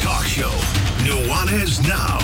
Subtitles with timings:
[0.00, 0.50] Talk show,
[1.04, 2.19] Nuanez Now.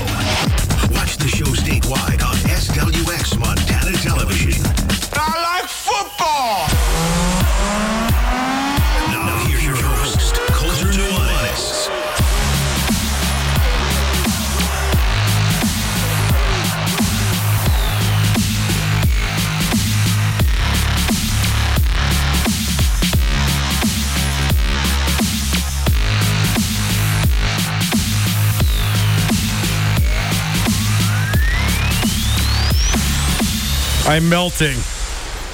[34.09, 34.77] I'm melting.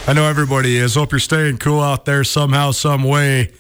[0.06, 0.94] I know everybody is.
[0.94, 3.50] Hope you're staying cool out there somehow, some way.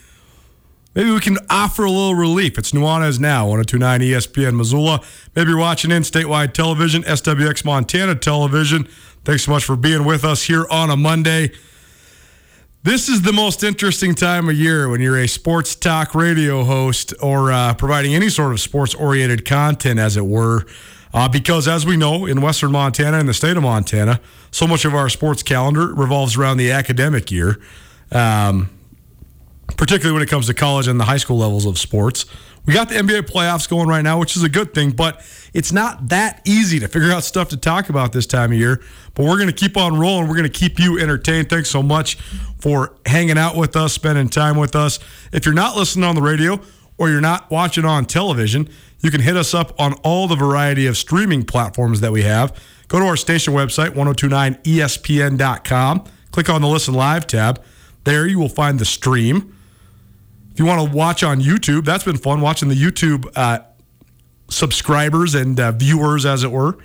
[0.94, 2.58] Maybe we can offer a little relief.
[2.58, 5.00] It's Nuanez Now, 1029 ESPN Missoula.
[5.34, 8.84] Maybe you're watching in statewide television, SWX Montana television.
[9.24, 11.52] Thanks so much for being with us here on a Monday.
[12.82, 17.14] This is the most interesting time of year when you're a sports talk radio host
[17.22, 20.66] or uh, providing any sort of sports oriented content, as it were.
[21.14, 24.84] Uh, because, as we know, in Western Montana and the state of Montana, so much
[24.84, 27.60] of our sports calendar revolves around the academic year,
[28.10, 28.70] um,
[29.76, 32.24] particularly when it comes to college and the high school levels of sports.
[32.64, 35.20] We got the NBA playoffs going right now, which is a good thing, but
[35.52, 38.80] it's not that easy to figure out stuff to talk about this time of year.
[39.14, 40.28] But we're going to keep on rolling.
[40.28, 41.50] We're going to keep you entertained.
[41.50, 42.14] Thanks so much
[42.60, 45.00] for hanging out with us, spending time with us.
[45.32, 46.60] If you're not listening on the radio
[46.98, 48.68] or you're not watching on television,
[49.02, 52.56] you can hit us up on all the variety of streaming platforms that we have.
[52.88, 56.04] Go to our station website, 1029ESPN.com.
[56.30, 57.60] Click on the Listen Live tab.
[58.04, 59.56] There you will find the stream.
[60.52, 63.60] If you want to watch on YouTube, that's been fun watching the YouTube uh,
[64.50, 66.76] subscribers and uh, viewers, as it were,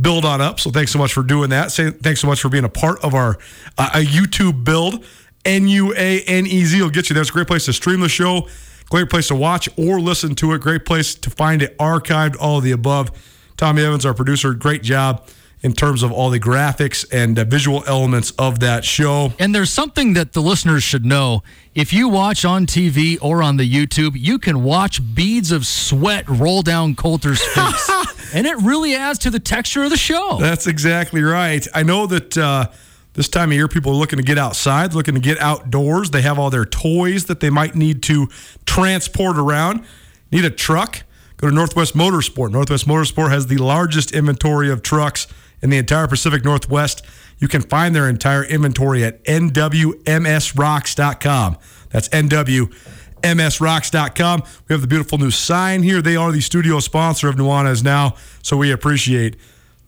[0.00, 0.60] build on up.
[0.60, 1.72] So thanks so much for doing that.
[1.72, 3.38] Say thanks so much for being a part of our
[3.76, 5.04] uh, a YouTube build.
[5.44, 7.22] N U A N E Z will get you there.
[7.22, 8.48] It's a great place to stream the show,
[8.92, 12.58] great place to watch or listen to it, great place to find it archived, all
[12.58, 13.10] of the above.
[13.56, 15.26] Tommy Evans, our producer, great job
[15.62, 19.32] in terms of all the graphics and uh, visual elements of that show.
[19.38, 21.42] And there's something that the listeners should know.
[21.74, 26.28] If you watch on TV or on the YouTube, you can watch beads of sweat
[26.28, 27.90] roll down Colter's face.
[28.34, 30.36] and it really adds to the texture of the show.
[30.38, 31.66] That's exactly right.
[31.74, 32.66] I know that uh,
[33.14, 36.08] this time of year, people are looking to get outside, looking to get outdoors.
[36.10, 38.28] They have all their toys that they might need to
[38.64, 39.84] transport around.
[40.30, 41.02] Need a truck?
[41.36, 42.52] Go to Northwest Motorsport.
[42.52, 45.26] Northwest Motorsport has the largest inventory of trucks
[45.60, 47.04] in the entire Pacific Northwest.
[47.38, 51.58] You can find their entire inventory at nwmsrocks.com.
[51.90, 54.42] That's nwmsrocks.com.
[54.68, 56.00] We have the beautiful new sign here.
[56.00, 59.36] They are the studio sponsor of Nuanez now, so we appreciate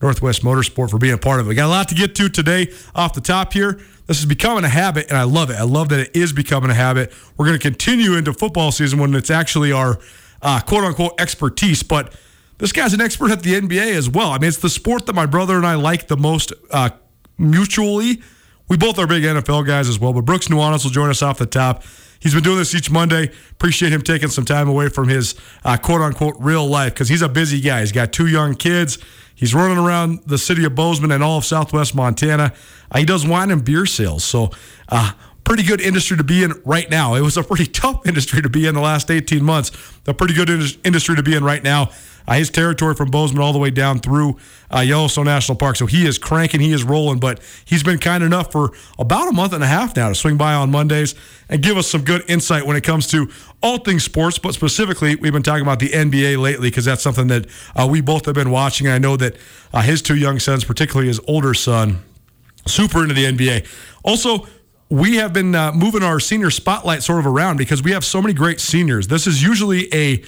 [0.03, 1.49] Northwest Motorsport for being a part of it.
[1.49, 3.81] We got a lot to get to today off the top here.
[4.07, 5.55] This is becoming a habit, and I love it.
[5.55, 7.13] I love that it is becoming a habit.
[7.37, 9.99] We're going to continue into football season when it's actually our
[10.43, 12.15] uh, quote unquote expertise, but
[12.59, 14.31] this guy's an expert at the NBA as well.
[14.31, 16.91] I mean, it's the sport that my brother and I like the most uh,
[17.39, 18.23] mutually.
[18.69, 21.39] We both are big NFL guys as well, but Brooks Nuanez will join us off
[21.39, 21.83] the top.
[22.21, 23.31] He's been doing this each Monday.
[23.51, 27.23] Appreciate him taking some time away from his uh, quote unquote real life because he's
[27.23, 27.81] a busy guy.
[27.81, 28.99] He's got two young kids.
[29.45, 32.55] He's running around the city of Bozeman and all of southwest Montana.
[32.91, 34.25] Uh, he does wine and beer sales.
[34.25, 34.49] So,
[34.89, 35.13] uh,
[35.45, 37.13] pretty good industry to be in right now.
[37.13, 39.71] It was a pretty tough industry to be in the last 18 months.
[40.07, 40.49] A pretty good
[40.83, 41.91] industry to be in right now.
[42.27, 44.39] Uh, his territory from Bozeman all the way down through
[44.75, 45.77] uh, Yellowstone National Park.
[45.77, 49.33] So he is cranking, he is rolling, but he's been kind enough for about a
[49.33, 51.15] month and a half now to swing by on Mondays
[51.49, 53.31] and give us some good insight when it comes to
[53.63, 57.29] all things sports, but specifically, we've been talking about the NBA lately because that's something
[57.29, 58.87] that uh, we both have been watching.
[58.87, 59.37] And I know that
[59.73, 62.03] uh, his two young sons, particularly his older son,
[62.67, 63.67] super into the NBA.
[64.03, 64.47] Also,
[64.91, 68.21] we have been uh, moving our senior spotlight sort of around because we have so
[68.21, 69.09] many great seniors.
[69.09, 70.23] This is usually a,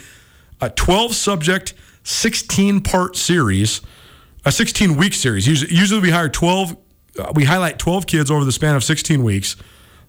[0.61, 1.75] a 12 subject,
[2.07, 3.81] 16 part series,
[4.45, 5.45] a 16 week series.
[5.49, 6.77] Usually, we hire 12,
[7.19, 9.57] uh, we highlight 12 kids over the span of 16 weeks,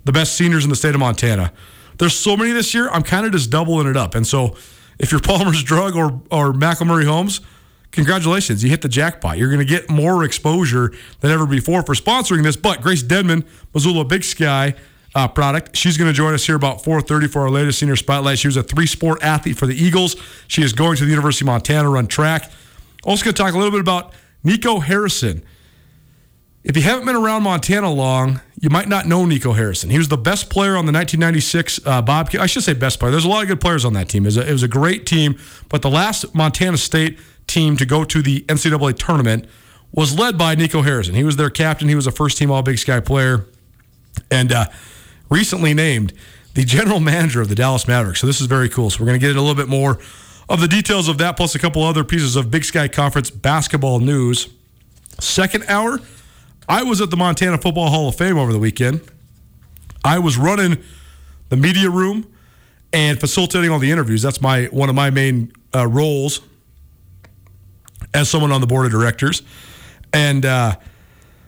[0.06, 1.52] the best seniors in the state of Montana.
[1.98, 4.14] There's so many this year, I'm kind of just doubling it up.
[4.14, 4.56] And so
[5.00, 7.42] if you're Palmer's Drug or, or McElmurray Homes,
[7.90, 9.40] congratulations, you hit the jackpot.
[9.40, 12.56] You're going to get more exposure than ever before for sponsoring this.
[12.56, 14.76] But Grace Denman, Missoula Big Sky
[15.18, 18.38] uh, product, she's going to join us here about 4:30 for our latest senior spotlight.
[18.38, 20.16] She was a three-sport athlete for the Eagles.
[20.48, 22.52] She is going to the University of Montana run track.
[23.04, 25.42] Also, going to talk a little bit about Nico Harrison.
[26.64, 29.90] If you haven't been around Montana long, you might not know Nico Harrison.
[29.90, 32.40] He was the best player on the 1996 uh, Bobcat.
[32.40, 33.10] I should say best player.
[33.10, 34.24] There's a lot of good players on that team.
[34.24, 35.40] It was, a, it was a great team,
[35.70, 37.18] but the last Montana State
[37.48, 39.46] team to go to the NCAA tournament
[39.94, 41.16] was led by Nico Harrison.
[41.16, 41.88] He was their captain.
[41.88, 43.48] He was a first team All Big Sky player,
[44.30, 44.66] and uh,
[45.30, 46.14] recently named
[46.54, 48.22] the general manager of the Dallas Mavericks.
[48.22, 48.90] So this is very cool.
[48.90, 50.00] So we're going to get a little bit more
[50.50, 54.00] of the details of that, plus a couple other pieces of Big Sky Conference basketball
[54.00, 54.50] news.
[55.20, 56.00] Second hour,
[56.70, 59.02] I was at the Montana Football Hall of Fame over the weekend.
[60.04, 60.84] I was running
[61.50, 62.32] the media room
[62.94, 64.22] and facilitating all the interviews.
[64.22, 66.42] That's my one of my main uh, roles
[68.14, 69.42] as someone on the board of directors,
[70.14, 70.76] and uh,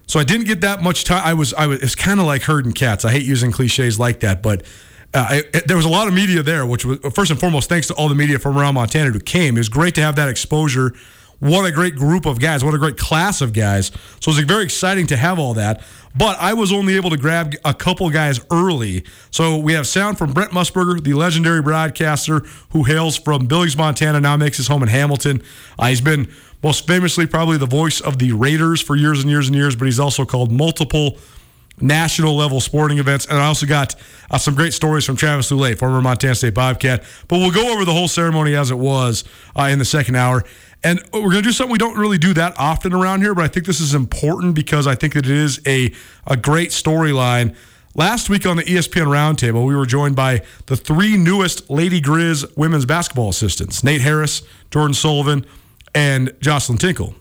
[0.09, 1.21] so I didn't get that much time.
[1.23, 3.05] I was I was it's kind of like herding cats.
[3.05, 4.63] I hate using cliches like that, but.
[5.11, 7.67] Uh, I, it, there was a lot of media there, which was first and foremost
[7.67, 9.55] thanks to all the media from around Montana who came.
[9.55, 10.93] It was great to have that exposure.
[11.39, 12.63] What a great group of guys!
[12.63, 13.87] What a great class of guys!
[14.19, 15.81] So it was very exciting to have all that.
[16.17, 19.03] But I was only able to grab a couple guys early.
[19.31, 22.39] So we have sound from Brent Musburger, the legendary broadcaster
[22.71, 25.41] who hails from Billings, Montana, now makes his home in Hamilton.
[25.77, 26.27] Uh, he's been
[26.63, 29.85] most famously probably the voice of the Raiders for years and years and years, but
[29.85, 31.17] he's also called multiple
[31.81, 33.25] national level sporting events.
[33.25, 33.95] And I also got
[34.29, 37.03] uh, some great stories from Travis Lulay, former Montana State Bobcat.
[37.27, 39.23] But we'll go over the whole ceremony as it was
[39.55, 40.43] uh, in the second hour.
[40.83, 43.43] And we're going to do something we don't really do that often around here, but
[43.43, 45.93] I think this is important because I think that it is a,
[46.25, 47.55] a great storyline.
[47.95, 52.55] Last week on the ESPN Roundtable, we were joined by the three newest Lady Grizz
[52.55, 55.45] women's basketball assistants Nate Harris, Jordan Sullivan,
[55.93, 57.15] and Jocelyn Tinkle.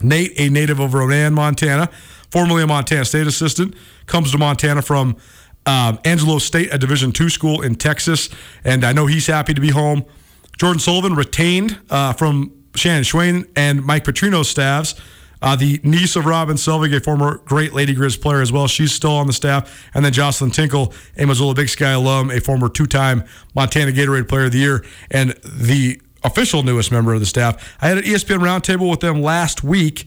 [0.00, 1.90] Nate, a native of Ronan, Montana,
[2.30, 3.74] formerly a Montana State assistant,
[4.06, 5.16] comes to Montana from
[5.66, 8.30] um, Angelo State, a Division two school in Texas,
[8.64, 10.04] and I know he's happy to be home.
[10.58, 14.94] Jordan Sullivan retained uh, from Shannon Schweyen and Mike Petrino's staffs.
[15.42, 18.66] Uh, the niece of Robin Selvig, a former great Lady Grizz player as well.
[18.66, 19.88] She's still on the staff.
[19.94, 24.28] And then Jocelyn Tinkle, a Missoula Big Sky alum, a former two time Montana Gatorade
[24.28, 27.76] Player of the Year, and the official newest member of the staff.
[27.80, 30.06] I had an ESPN roundtable with them last week.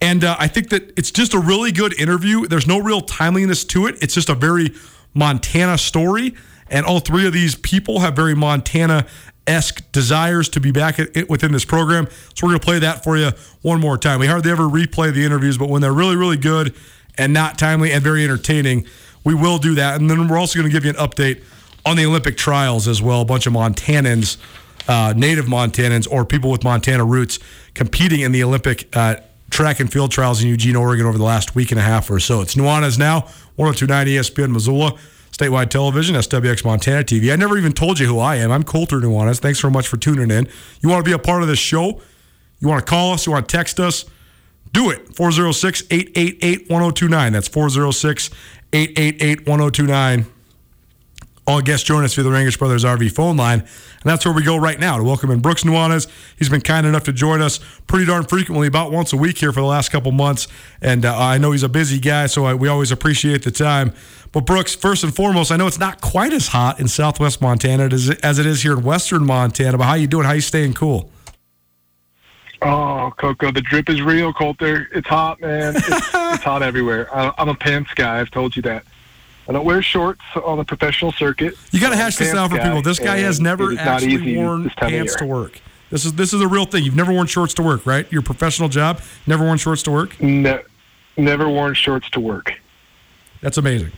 [0.00, 2.46] And uh, I think that it's just a really good interview.
[2.46, 4.02] There's no real timeliness to it.
[4.02, 4.72] It's just a very
[5.12, 6.34] Montana story.
[6.70, 9.06] And all three of these people have very Montana
[9.50, 12.06] esque desires to be back at, within this program.
[12.34, 13.30] So we're going to play that for you
[13.62, 14.20] one more time.
[14.20, 16.74] We hardly ever replay the interviews, but when they're really, really good
[17.18, 18.86] and not timely and very entertaining,
[19.24, 20.00] we will do that.
[20.00, 21.42] And then we're also going to give you an update
[21.84, 23.22] on the Olympic trials as well.
[23.22, 24.36] A bunch of Montanans,
[24.88, 27.38] uh, native Montanans, or people with Montana roots
[27.74, 29.16] competing in the Olympic uh,
[29.50, 32.20] track and field trials in Eugene, Oregon over the last week and a half or
[32.20, 32.40] so.
[32.40, 33.22] It's Nuanez now,
[33.56, 34.96] 1029 ESPN Missoula,
[35.40, 37.32] statewide television, SWX Montana TV.
[37.32, 38.52] I never even told you who I am.
[38.52, 39.38] I'm Colter Nuanez.
[39.38, 40.46] Thanks so much for tuning in.
[40.80, 42.00] You want to be a part of this show?
[42.58, 43.26] You want to call us?
[43.26, 44.04] You want to text us?
[44.72, 45.14] Do it.
[45.16, 47.32] 406 888 1029.
[47.32, 48.30] That's 406
[48.72, 50.26] 888 1029.
[51.50, 53.58] All guests join us via the Rangitsch Brothers RV phone line.
[53.58, 53.68] And
[54.04, 56.06] that's where we go right now to welcome in Brooks Nuanez.
[56.38, 59.52] He's been kind enough to join us pretty darn frequently, about once a week here
[59.52, 60.46] for the last couple months.
[60.80, 63.92] And uh, I know he's a busy guy, so I, we always appreciate the time.
[64.30, 67.86] But Brooks, first and foremost, I know it's not quite as hot in southwest Montana
[67.86, 70.26] as, it is here in western Montana, but how you doing?
[70.26, 71.10] How you staying cool?
[72.62, 74.88] Oh, Coco, the drip is real, Colter.
[74.92, 75.74] It's hot, man.
[75.74, 77.08] It's, it's hot everywhere.
[77.12, 78.20] I, I'm a pants guy.
[78.20, 78.84] I've told you that.
[79.50, 81.56] I don't wear shorts on the professional circuit.
[81.72, 82.82] You got to hash this out for people.
[82.82, 85.60] This guy has never it is not actually worn this time of pants to work.
[85.90, 86.84] This is this is a real thing.
[86.84, 88.10] You've never worn shorts to work, right?
[88.12, 90.20] Your professional job, never worn shorts to work.
[90.22, 90.60] Ne-
[91.16, 92.52] never worn shorts to work.
[93.40, 93.90] That's amazing.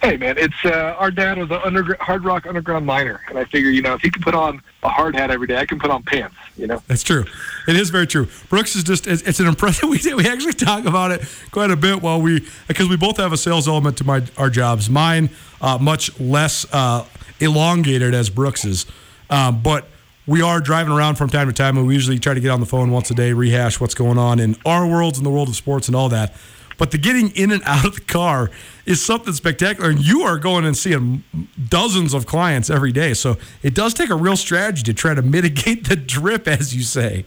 [0.00, 3.44] Hey, man, it's uh, our dad was an under, hard rock underground miner, and I
[3.44, 5.80] figure, you know, if he can put on a hard hat every day, I can
[5.80, 6.36] put on pants.
[6.56, 6.82] You know.
[6.86, 7.24] That's true.
[7.66, 8.28] It is very true.
[8.48, 11.76] Brooks is just, it's, it's an impressive, we, we actually talk about it quite a
[11.76, 14.88] bit while we, because we both have a sales element to my our jobs.
[14.88, 17.04] Mine, uh, much less uh,
[17.40, 18.86] elongated as Brooks's.
[19.30, 19.88] Um, but
[20.28, 22.60] we are driving around from time to time, and we usually try to get on
[22.60, 25.48] the phone once a day, rehash what's going on in our worlds, in the world
[25.48, 26.36] of sports, and all that.
[26.78, 28.50] But the getting in and out of the car
[28.86, 29.90] is something spectacular.
[29.90, 31.24] And you are going and seeing
[31.68, 33.12] dozens of clients every day.
[33.14, 36.82] So it does take a real strategy to try to mitigate the drip, as you
[36.82, 37.26] say.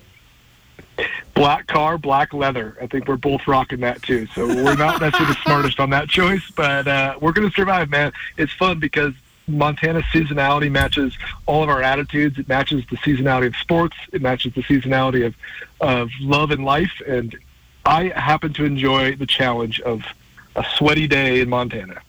[1.33, 2.77] Black car, black leather.
[2.81, 4.27] I think we're both rocking that too.
[4.27, 7.89] So we're not necessarily the smartest on that choice, but uh, we're going to survive,
[7.89, 8.11] man.
[8.37, 9.13] It's fun because
[9.47, 12.37] Montana's seasonality matches all of our attitudes.
[12.37, 13.97] It matches the seasonality of sports.
[14.11, 15.35] It matches the seasonality of
[15.79, 16.91] of love and life.
[17.07, 17.37] And
[17.85, 20.03] I happen to enjoy the challenge of
[20.55, 22.01] a sweaty day in Montana.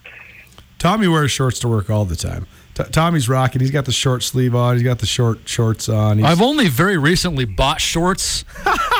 [0.79, 2.47] Tommy wears shorts to work all the time.
[2.75, 3.61] T- Tommy's rocking.
[3.61, 4.75] He's got the short sleeve on.
[4.75, 6.19] He's got the short shorts on.
[6.19, 8.45] He's, I've only very recently bought shorts.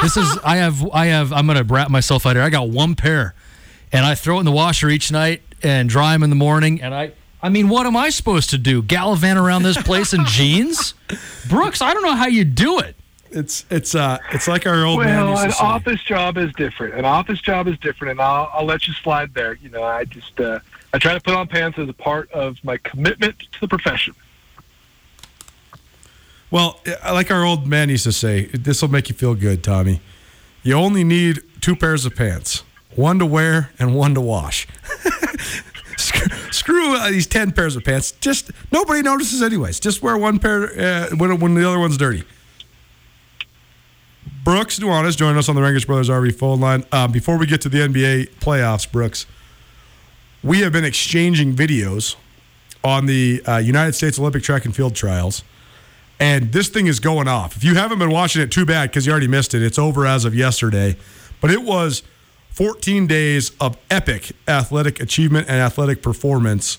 [0.03, 2.45] this is I have I have I'm gonna wrap myself out here.
[2.45, 3.35] I got one pair,
[3.91, 6.83] and I throw it in the washer each night and dry them in the morning.
[6.83, 7.13] And I
[7.43, 8.83] I mean, what am I supposed to do?
[8.83, 10.95] Gallivant around this place in jeans?
[11.49, 12.95] Brooks, I don't know how you do it.
[13.33, 15.65] It's it's uh it's like our old man Well, used to an say.
[15.65, 16.95] office job is different.
[16.95, 19.55] An office job is different, and I'll, I'll let you slide there.
[19.55, 20.61] You know, I just uh,
[20.93, 24.15] I try to put on pants as a part of my commitment to the profession.
[26.51, 30.01] Well, like our old man used to say, this will make you feel good, Tommy.
[30.63, 32.63] You only need two pairs of pants,
[32.95, 34.67] one to wear and one to wash.
[35.97, 38.13] screw screw uh, these ten pairs of pants.
[38.13, 39.81] Just nobody notices anyways.
[39.81, 42.25] Just wear one pair uh, when when the other one's dirty.
[44.43, 46.85] Brooks Nuanez joining us on the Rangitsch Brothers RV phone line.
[46.91, 49.27] Uh, before we get to the NBA playoffs, Brooks,
[50.43, 52.17] we have been exchanging videos
[52.83, 55.45] on the uh, United States Olympic track and field trials
[56.23, 57.57] and this thing is going off.
[57.57, 59.63] If you haven't been watching it, too bad because you already missed it.
[59.63, 60.97] It's over as of yesterday,
[61.41, 62.05] but it was
[62.51, 66.79] 14 days of epic athletic achievement and athletic performance.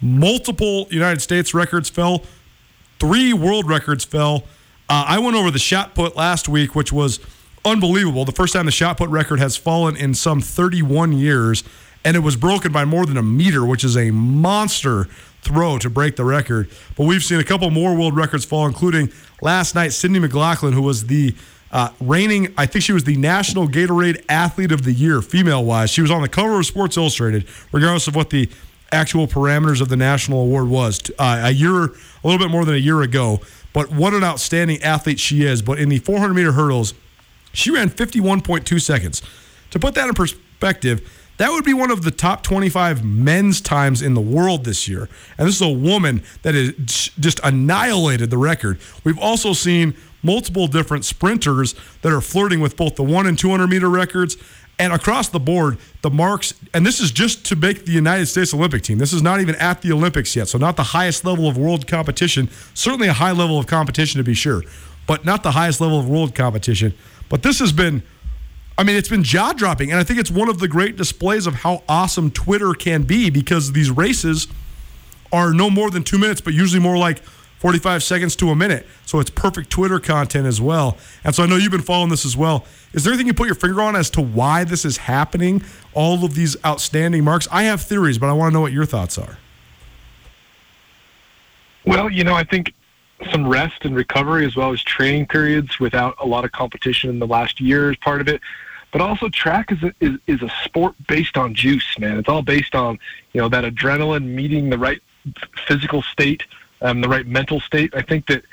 [0.00, 2.24] Multiple United States records fell,
[2.98, 4.42] three world records fell.
[4.90, 7.20] Uh, I went over the shot put last week, which was
[7.64, 8.24] unbelievable.
[8.24, 11.62] The first time the shot put record has fallen in some 31 years,
[12.04, 15.04] and it was broken by more than a meter, which is a monster
[15.42, 16.68] throw to break the record.
[16.96, 20.82] But we've seen a couple more world records fall, including last night, Sydney McLaughlin, who
[20.82, 21.36] was the
[21.70, 25.90] uh, reigning, I think she was the National Gatorade Athlete of the Year, female wise.
[25.90, 28.50] She was on the cover of Sports Illustrated, regardless of what the
[28.90, 31.90] actual parameters of the national award was uh, a year, a
[32.24, 33.40] little bit more than a year ago.
[33.72, 35.62] But what an outstanding athlete she is.
[35.62, 36.94] But in the 400 meter hurdles,
[37.52, 39.22] she ran 51.2 seconds.
[39.70, 41.08] To put that in perspective,
[41.40, 45.08] that would be one of the top 25 men's times in the world this year.
[45.38, 46.72] And this is a woman that has
[47.18, 48.78] just annihilated the record.
[49.04, 53.68] We've also seen multiple different sprinters that are flirting with both the 1 and 200
[53.68, 54.36] meter records.
[54.80, 58.54] And across the board, the marks, and this is just to make the United States
[58.54, 58.96] Olympic team.
[58.96, 60.48] This is not even at the Olympics yet.
[60.48, 62.48] So, not the highest level of world competition.
[62.72, 64.62] Certainly a high level of competition to be sure,
[65.06, 66.94] but not the highest level of world competition.
[67.28, 68.02] But this has been
[68.78, 69.90] I mean, it's been jaw dropping.
[69.90, 73.28] And I think it's one of the great displays of how awesome Twitter can be
[73.28, 74.48] because these races
[75.30, 77.20] are no more than two minutes, but usually more like
[77.60, 78.86] 45 seconds to a minute.
[79.04, 80.96] So it's perfect Twitter content as well.
[81.24, 82.64] And so I know you've been following this as well.
[82.94, 85.62] Is there anything you put your finger on as to why this is happening?
[85.92, 87.46] All of these outstanding marks?
[87.52, 89.36] I have theories, but I want to know what your thoughts are.
[91.84, 92.72] Well, you know, I think
[93.30, 97.18] some rest and recovery as well as training periods without a lot of competition in
[97.18, 98.40] the last year is part of it.
[98.90, 102.18] But also, track is a, is, is a sport based on juice, man.
[102.18, 102.98] It's all based on
[103.32, 105.00] you know that adrenaline meeting the right
[105.68, 106.42] physical state,
[106.82, 107.94] um, the right mental state.
[107.94, 108.44] I think that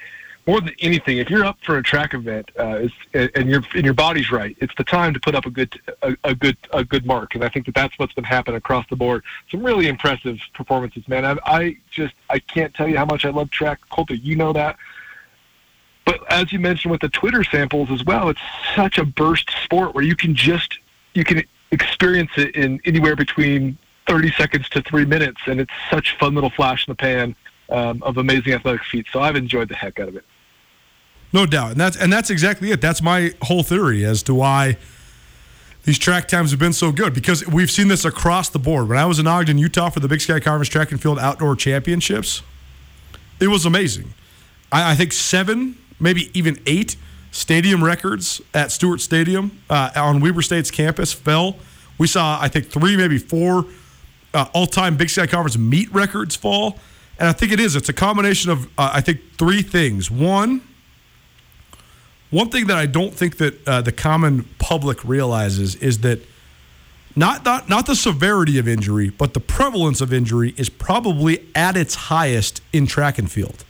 [0.47, 3.93] more than anything, if you're up for a track event uh, and your and your
[3.93, 7.05] body's right, it's the time to put up a good a, a, good a good
[7.05, 7.35] mark.
[7.35, 9.23] And I think that that's what's been happening across the board.
[9.51, 11.25] Some really impressive performances, man.
[11.25, 13.79] I, I just I can't tell you how much I love track.
[13.89, 14.77] Colter, you know that.
[16.05, 18.39] But as you mentioned with the Twitter samples as well, it's
[18.73, 20.79] such a burst sport where you can just
[21.13, 26.17] you can experience it in anywhere between 30 seconds to three minutes, and it's such
[26.17, 27.35] fun little flash in the pan
[27.69, 29.09] um, of amazing athletic feats.
[29.11, 30.25] So I've enjoyed the heck out of it.
[31.33, 32.79] No doubt, and that's and that's exactly it.
[32.79, 34.77] That's my whole theory as to why
[35.83, 38.87] these track times have been so good because we've seen this across the board.
[38.87, 41.55] When I was in Ogden, Utah, for the Big Sky Conference Track and Field Outdoor
[41.55, 42.41] Championships,
[43.39, 44.13] it was amazing.
[44.71, 46.95] I, I think seven, maybe even eight
[47.31, 51.57] stadium records at Stewart Stadium uh, on Weber State's campus fell.
[51.97, 53.65] We saw, I think, three, maybe four
[54.33, 56.79] uh, all-time Big Sky Conference meet records fall.
[57.19, 57.75] And I think it is.
[57.75, 60.11] It's a combination of, uh, I think, three things.
[60.11, 60.61] One,
[62.29, 66.19] one thing that I don't think that uh, the common public realizes is that
[67.15, 71.75] not, not not the severity of injury, but the prevalence of injury is probably at
[71.75, 73.65] its highest in track and field,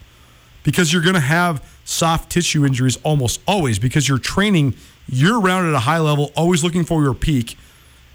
[0.63, 4.75] because you're going to have soft tissue injuries almost always because you're training
[5.07, 7.57] year round at a high level, always looking for your peak.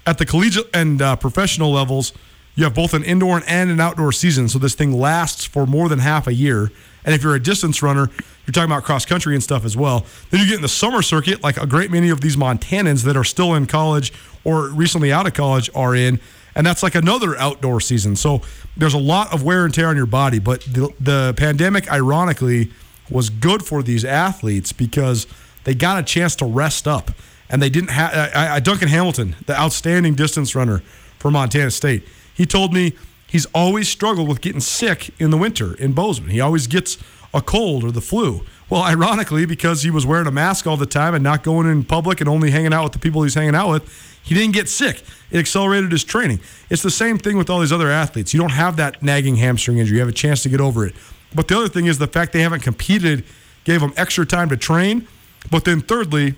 [0.05, 2.13] At the collegiate and uh, professional levels,
[2.55, 5.89] you have both an indoor and an outdoor season, so this thing lasts for more
[5.89, 6.71] than half a year.
[7.05, 8.09] And if you're a distance runner,
[8.45, 10.05] you're talking about cross country and stuff as well.
[10.29, 13.17] Then you get in the summer circuit, like a great many of these Montanans that
[13.17, 16.19] are still in college or recently out of college are in,
[16.55, 18.15] and that's like another outdoor season.
[18.15, 18.41] So
[18.77, 20.39] there's a lot of wear and tear on your body.
[20.39, 22.71] But the, the pandemic, ironically,
[23.09, 25.27] was good for these athletes because
[25.63, 27.11] they got a chance to rest up,
[27.49, 28.13] and they didn't have.
[28.13, 30.79] Uh, Duncan Hamilton, the outstanding distance runner
[31.17, 32.93] for Montana State, he told me
[33.27, 36.31] he's always struggled with getting sick in the winter in Bozeman.
[36.31, 36.97] He always gets
[37.33, 38.45] a cold or the flu.
[38.69, 41.83] Well, ironically, because he was wearing a mask all the time and not going in
[41.83, 44.69] public and only hanging out with the people he's hanging out with, he didn't get
[44.69, 45.03] sick.
[45.31, 46.39] It accelerated his training.
[46.69, 48.33] It's the same thing with all these other athletes.
[48.33, 49.97] You don't have that nagging hamstring injury.
[49.97, 50.95] You have a chance to get over it.
[51.35, 53.25] But the other thing is the fact they haven't competed
[53.63, 55.07] gave them extra time to train.
[55.51, 56.35] But then, thirdly,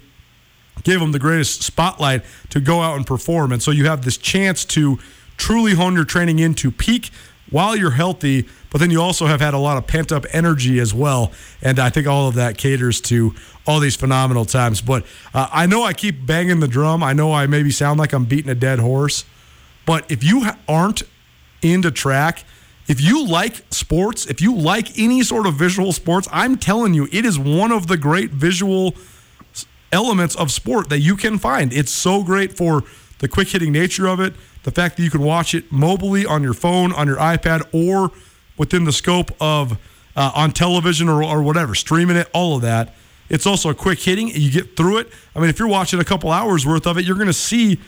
[0.84, 3.51] gave them the greatest spotlight to go out and perform.
[3.51, 4.97] And so you have this chance to
[5.38, 7.10] truly hone your training into peak
[7.50, 10.80] while you're healthy, but then you also have had a lot of pent up energy
[10.80, 11.32] as well.
[11.62, 13.34] And I think all of that caters to
[13.67, 14.82] all these phenomenal times.
[14.82, 17.04] But uh, I know I keep banging the drum.
[17.04, 19.26] I know I maybe sound like I'm beating a dead horse.
[19.86, 21.04] But if you aren't
[21.62, 22.43] into track,
[22.88, 27.08] if you like sports, if you like any sort of visual sports, I'm telling you,
[27.12, 28.95] it is one of the great visual
[29.91, 31.71] elements of sport that you can find.
[31.74, 32.84] It's so great for
[33.19, 34.34] the quick hitting nature of it,
[34.65, 38.12] the fact that you can watch it mobilely on your phone, on your iPad, or
[38.58, 39.78] within the scope of
[40.15, 42.95] uh, on television or, or whatever, streaming it, all of that.
[43.30, 44.30] It's also a quick hitting.
[44.30, 45.10] You get through it.
[45.36, 47.80] I mean, if you're watching a couple hours worth of it, you're going to see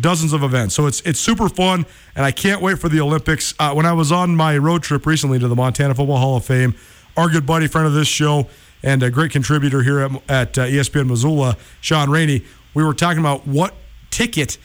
[0.00, 0.74] dozens of events.
[0.74, 1.86] So it's it's super fun,
[2.16, 3.54] and I can't wait for the Olympics.
[3.60, 6.44] Uh, when I was on my road trip recently to the Montana Football Hall of
[6.44, 6.74] Fame,
[7.16, 8.48] our good buddy, friend of this show,
[8.82, 13.20] and a great contributor here at, at uh, ESPN Missoula, Sean Rainey, we were talking
[13.20, 13.74] about what
[14.10, 14.58] ticket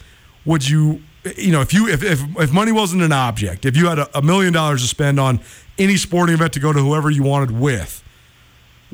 [0.44, 1.02] would you
[1.36, 4.18] you know, if you if, if, if money wasn't an object, if you had a,
[4.18, 5.40] a million dollars to spend on
[5.78, 8.02] any sporting event to go to whoever you wanted with,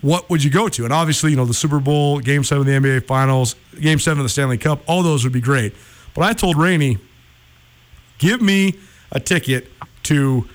[0.03, 0.85] what would you go to?
[0.85, 4.21] And obviously, you know, the Super Bowl, Game Seven of the NBA Finals, Game Seven
[4.21, 5.75] of the Stanley Cup, all those would be great.
[6.15, 6.99] But I told Rainey,
[8.19, 8.75] give me
[9.11, 9.69] a ticket
[10.05, 10.47] to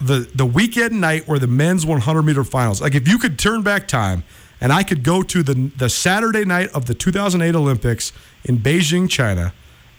[0.00, 2.80] the the weekend night where the men's 100 meter finals.
[2.80, 4.22] Like if you could turn back time
[4.60, 8.12] and I could go to the the Saturday night of the 2008 Olympics
[8.44, 9.52] in Beijing, China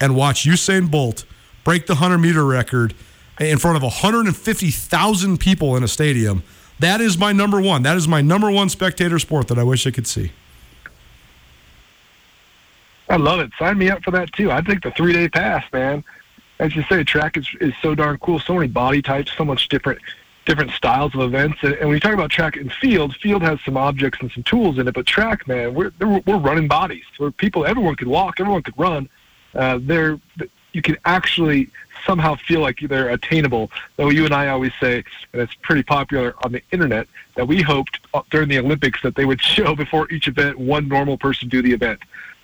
[0.03, 1.23] and watch Usain Bolt
[1.63, 2.93] break the 100 meter record
[3.39, 6.43] in front of 150,000 people in a stadium.
[6.79, 7.83] That is my number one.
[7.83, 10.33] That is my number one spectator sport that I wish I could see.
[13.09, 13.51] I love it.
[13.57, 14.51] Sign me up for that too.
[14.51, 16.03] I think the three day pass, man.
[16.59, 18.39] As you say, track is, is so darn cool.
[18.39, 19.99] So many body types, so much different
[20.45, 21.59] different styles of events.
[21.61, 24.43] And, and when you talk about track and field, field has some objects and some
[24.43, 27.05] tools in it, but track, man, we're we're running bodies.
[27.17, 29.07] Where people, everyone could walk, everyone could run
[29.55, 30.19] uh, they're
[30.73, 31.69] you can actually
[32.05, 33.71] somehow feel like they're attainable.
[33.95, 37.61] Though you and I always say, and it's pretty popular on the internet, that we
[37.61, 41.47] hoped uh, during the Olympics that they would show before each event one normal person
[41.47, 41.99] do the event.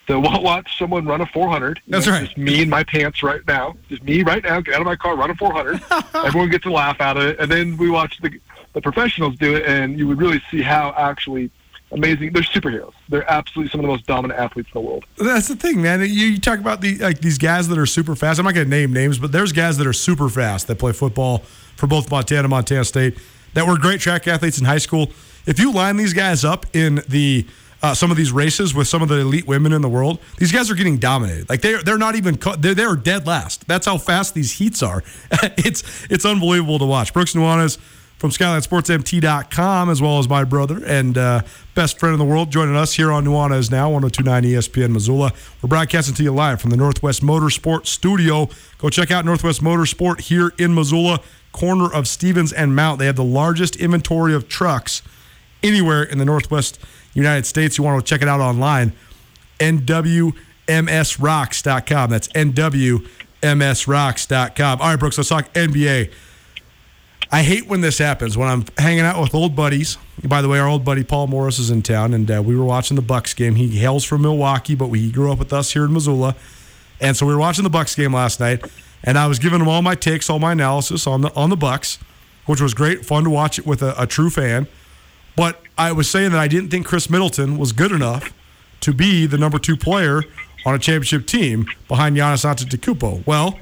[0.08, 1.82] So we'll watch someone run a 400.
[1.88, 2.26] That's right.
[2.26, 3.76] Just me in my pants right now.
[3.90, 4.62] Just me right now.
[4.62, 5.82] Get out of my car, run a 400.
[6.26, 8.40] Everyone gets a laugh out of it, and then we watch the
[8.74, 11.50] the professionals do it, and you would really see how actually
[11.92, 12.34] amazing.
[12.34, 12.94] They're superheroes.
[13.08, 15.06] They're absolutely some of the most dominant athletes in the world.
[15.18, 16.02] That's the thing, man.
[16.02, 18.40] You, talk about the like these guys that are super fast.
[18.40, 20.92] I'm not going to name names, but there's guys that are super fast that play
[20.92, 21.40] football
[21.76, 23.18] for both Montana and Montana State.
[23.54, 25.12] that were great track athletes in high school.
[25.46, 27.46] If you line these guys up in the
[27.82, 30.52] uh, some of these races with some of the elite women in the world, these
[30.52, 31.50] guys are getting dominated.
[31.50, 33.68] Like they're they're not even they're they're dead last.
[33.68, 35.04] That's how fast these heats are.
[35.58, 37.14] it's it's unbelievable to watch.
[37.14, 37.78] Brooks Nuanez
[38.20, 41.42] from SkylineSportsMT.com, as well as my brother and uh,
[41.74, 45.32] best friend in the world, joining us here on Nuanez Now, 1029 ESPN Missoula.
[45.62, 48.50] We're broadcasting to you live from the Northwest Motorsport Studio.
[48.78, 51.22] Go check out Northwest Motorsport here in Missoula,
[51.54, 53.00] corner of Stevens and Mount.
[53.00, 55.02] They have the largest inventory of trucks
[55.64, 56.78] anywhere in the Northwest
[57.14, 57.78] United States.
[57.78, 58.92] You want to check it out online,
[59.60, 62.10] nwmsrocks.com.
[62.10, 64.82] That's nwmsrocks.com.
[64.82, 66.12] All right, Brooks, let's talk NBA.
[67.32, 69.98] I hate when this happens when I'm hanging out with old buddies.
[70.24, 72.66] By the way, our old buddy Paul Morris is in town, and uh, we were
[72.66, 73.56] watching the Bucks game.
[73.56, 76.36] He hails from Milwaukee, but he grew up with us here in Missoula,
[77.00, 78.66] and so we were watching the Bucks game last night.
[79.04, 81.56] And I was giving him all my takes, all my analysis on the on the
[81.56, 82.00] Bucks,
[82.48, 84.68] which was great, fun to watch it with a, a true fan.
[85.36, 88.34] But I was saying that I didn't think Khris Middleton was good enough
[88.82, 90.24] to be the number two player
[90.66, 93.26] on a championship team behind Giannis Antetokounmpo.
[93.26, 93.58] Well,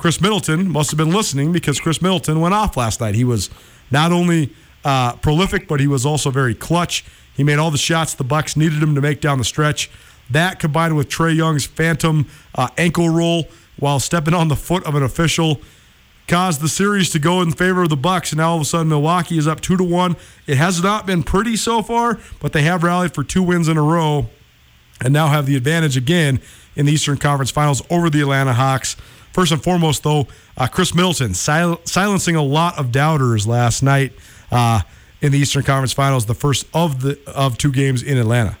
[0.00, 3.14] Khris Middleton must have been listening because Khris Middleton went off last night.
[3.14, 3.50] He was
[3.90, 4.50] not only
[4.82, 7.04] uh, prolific, but he was also very clutch.
[7.36, 9.90] He made all the shots the Bucks needed him to make down the stretch.
[10.30, 14.94] That combined with Trae Young's phantom uh, ankle roll while stepping on the foot of
[14.94, 15.60] an official
[16.26, 18.64] caused the series to go in favor of the Bucks, and now all of a
[18.64, 20.16] sudden Milwaukee is up two to one.
[20.46, 23.76] It has not been pretty so far, but they have rallied for two wins in
[23.76, 24.30] a row,
[25.02, 26.40] and now have the advantage again
[26.74, 28.96] in the Eastern Conference Finals over the Atlanta Hawks.
[29.40, 30.26] First and foremost, though,
[30.58, 34.12] uh, Khris Middleton sil- silencing a lot of doubters last night
[34.52, 34.82] uh,
[35.22, 38.58] in the Eastern Conference Finals, the first of the of two games in Atlanta.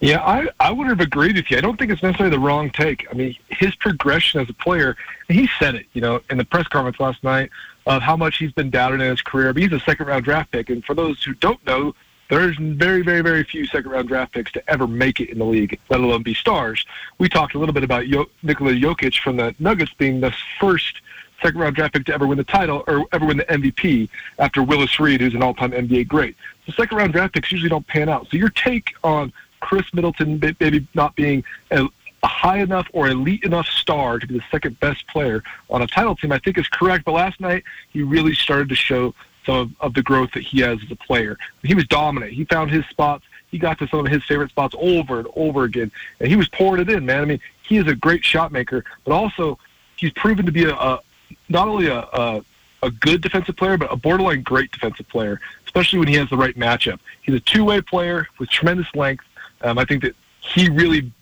[0.00, 1.58] Yeah, I, I would have agreed with you.
[1.58, 3.06] I don't think it's necessarily the wrong take.
[3.08, 4.96] I mean, his progression as a player,
[5.28, 7.50] he said it, you know, in the press conference last night
[7.86, 9.52] of how much he's been doubted in his career.
[9.52, 10.70] But he's a second round draft pick.
[10.70, 11.94] And for those who don't know,
[12.32, 15.44] there's very, very, very few second round draft picks to ever make it in the
[15.44, 16.82] league, let alone be stars.
[17.18, 21.02] We talked a little bit about Yo- Nikola Jokic from the Nuggets being the first
[21.42, 24.62] second round draft pick to ever win the title or ever win the MVP after
[24.62, 26.34] Willis Reed, who's an all time NBA great.
[26.64, 28.26] So second round draft picks usually don't pan out.
[28.30, 31.86] So your take on Khris Middleton maybe not being a,
[32.22, 35.86] a high enough or elite enough star to be the second best player on a
[35.86, 37.04] title team, I think is correct.
[37.04, 40.60] But last night, he really started to show some of, of the growth that he
[40.60, 41.38] has as a player.
[41.62, 42.32] He was dominant.
[42.32, 43.24] He found his spots.
[43.50, 46.48] He got to some of his favorite spots over and over again, and he was
[46.48, 47.22] pouring it in, man.
[47.22, 49.58] I mean, he is a great shot maker, but also
[49.96, 51.00] he's proven to be a, a
[51.48, 52.44] not only a, a
[52.82, 56.36] a good defensive player, but a borderline great defensive player, especially when he has the
[56.36, 56.98] right matchup.
[57.22, 59.24] He's a two-way player with tremendous length.
[59.60, 61.12] Um, I think that he really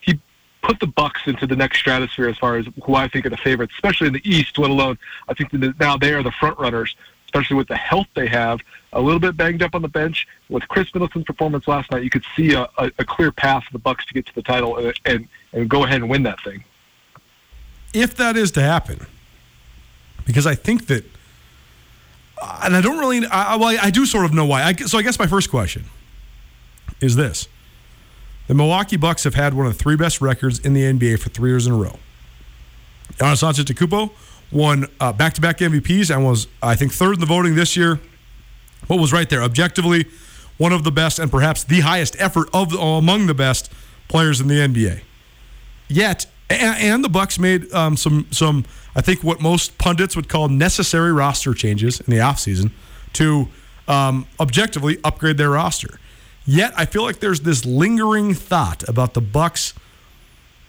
[0.00, 0.18] he
[0.62, 3.36] put the Bucks into the next stratosphere as far as who I think are the
[3.36, 4.58] favorites, especially in the East.
[4.58, 6.96] Let alone, I think that now they are the front runners,
[7.28, 8.60] especially with the health they have.
[8.94, 12.02] A little bit banged up on the bench with Khris Middleton's performance last night.
[12.02, 14.42] You could see a, a, a clear path for the Bucks to get to the
[14.42, 16.64] title and, and and go ahead and win that thing.
[17.92, 19.06] If that is to happen,
[20.26, 21.04] because I think that,
[22.62, 24.62] and I don't really, I, well, I do sort of know why.
[24.62, 25.84] I, so I guess my first question
[27.00, 27.46] is this
[28.46, 31.28] the Milwaukee Bucks have had one of the three best records in the NBA for
[31.28, 31.98] three years in a row.
[33.14, 34.12] Giannis Antetokounmpo
[34.50, 38.00] won uh, back-to-back MVPs and was, I think, third in the voting this year.
[38.86, 39.42] What was right there?
[39.42, 40.06] Objectively,
[40.56, 43.70] one of the best and perhaps the highest effort of the, among the best
[44.08, 45.02] players in the NBA.
[45.88, 48.64] Yet, and, and the Bucks made um, some some
[48.96, 52.70] I think what most pundits would call necessary roster changes in the offseason
[53.14, 53.48] to
[53.86, 56.00] um, objectively upgrade their roster.
[56.44, 59.74] Yet I feel like there's this lingering thought about the Bucks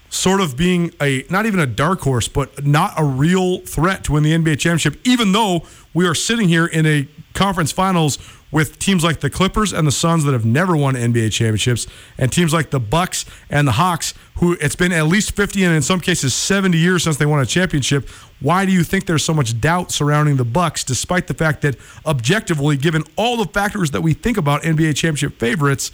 [0.09, 4.13] sort of being a not even a dark horse, but not a real threat to
[4.13, 8.17] win the NBA championship, even though we are sitting here in a conference finals
[8.51, 11.85] with teams like the Clippers and the Suns that have never won NBA championships,
[12.17, 15.75] and teams like the Bucks and the Hawks, who it's been at least 50 and
[15.75, 18.09] in some cases 70 years since they won a championship.
[18.39, 21.75] Why do you think there's so much doubt surrounding the Bucks, despite the fact that
[22.05, 25.91] objectively, given all the factors that we think about NBA championship favorites,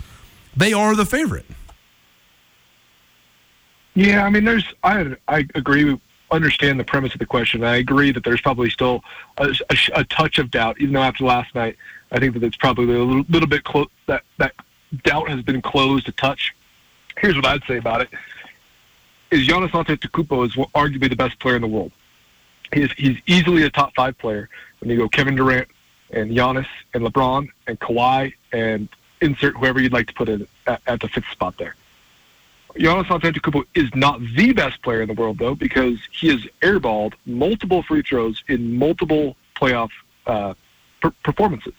[0.56, 1.46] they are the favorite?
[3.96, 5.98] Yeah, I mean, there's I I agree,
[6.32, 7.64] understand the premise of the question.
[7.64, 9.04] I agree that there's probably still
[9.38, 11.78] a, a, a touch of doubt, even though after last night,
[12.12, 13.88] I think that it's probably a little, little bit close.
[14.08, 14.54] That that
[15.04, 16.54] doubt has been closed a touch.
[17.18, 18.10] Here's what I'd say about it:
[19.32, 21.94] is Giannis Antetokounmpo is arguably the best player in the world.
[22.74, 24.50] He's he's easily a top five player.
[24.80, 25.70] When you go Kevin Durant
[26.12, 28.90] and Giannis and LeBron and Kawhi and
[29.22, 31.76] insert whoever you'd like to put in at, at the fifth spot there.
[32.78, 37.14] Giannis Antetokounmpo is not the best player in the world, though, because he has airballed
[37.26, 39.92] multiple free throws in multiple playoff
[40.28, 40.54] uh,
[41.02, 41.74] per- performances.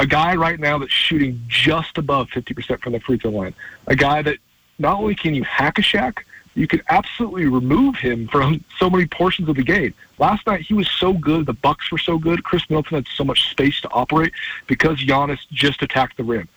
[0.00, 3.54] A guy right now that's shooting just above 50% from the free throw line.
[3.86, 4.38] A guy that
[4.78, 9.06] not only can you hack a shack, you can absolutely remove him from so many
[9.06, 9.94] portions of the game.
[10.18, 12.42] Last night he was so good, the Bucks were so good.
[12.42, 14.32] Khris Middleton had so much space to operate
[14.66, 16.48] because Giannis just attacked the rim.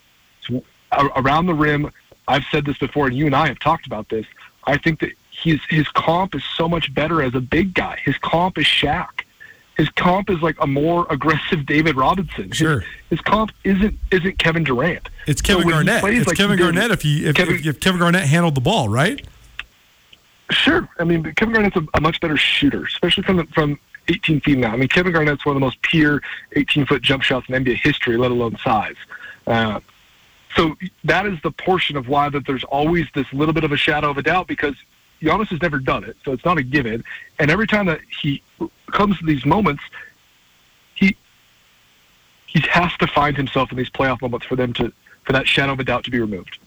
[0.46, 0.64] So,
[1.16, 1.92] around the rim,
[2.28, 4.26] I've said this before, and you and I have talked about this.
[4.64, 8.00] I think that his his comp is so much better as a big guy.
[8.04, 9.08] His comp is Shaq.
[9.76, 12.50] His comp is like a more aggressive David Robinson.
[12.50, 12.80] Sure.
[12.80, 15.08] His, his comp isn't isn't Kevin Durant.
[15.26, 16.04] It's Kevin So Garnett.
[16.04, 18.88] It's like Kevin Garnett if he if, Kevin- if, if Kevin Garnett handled the ball
[18.88, 19.24] right.
[20.50, 20.88] Sure.
[20.98, 24.58] I mean, Kevin Garnett's a, a much better shooter, especially from the, from 18 feet
[24.58, 24.72] now.
[24.72, 27.76] I mean, Kevin Garnett's one of the most pure 18 foot jump shots in NBA
[27.78, 28.94] history, let alone size.
[29.46, 29.80] Uh,
[30.56, 33.76] so that is the portion of why that there's always this little bit of a
[33.76, 34.74] shadow of a doubt because
[35.20, 37.04] Giannis has never done it, so it's not a given.
[37.38, 38.42] And every time that he
[38.90, 39.82] comes to these moments,
[40.94, 41.16] he
[42.46, 44.92] he has to find himself in these playoff moments for them to
[45.24, 46.58] for that shadow of a doubt to be removed.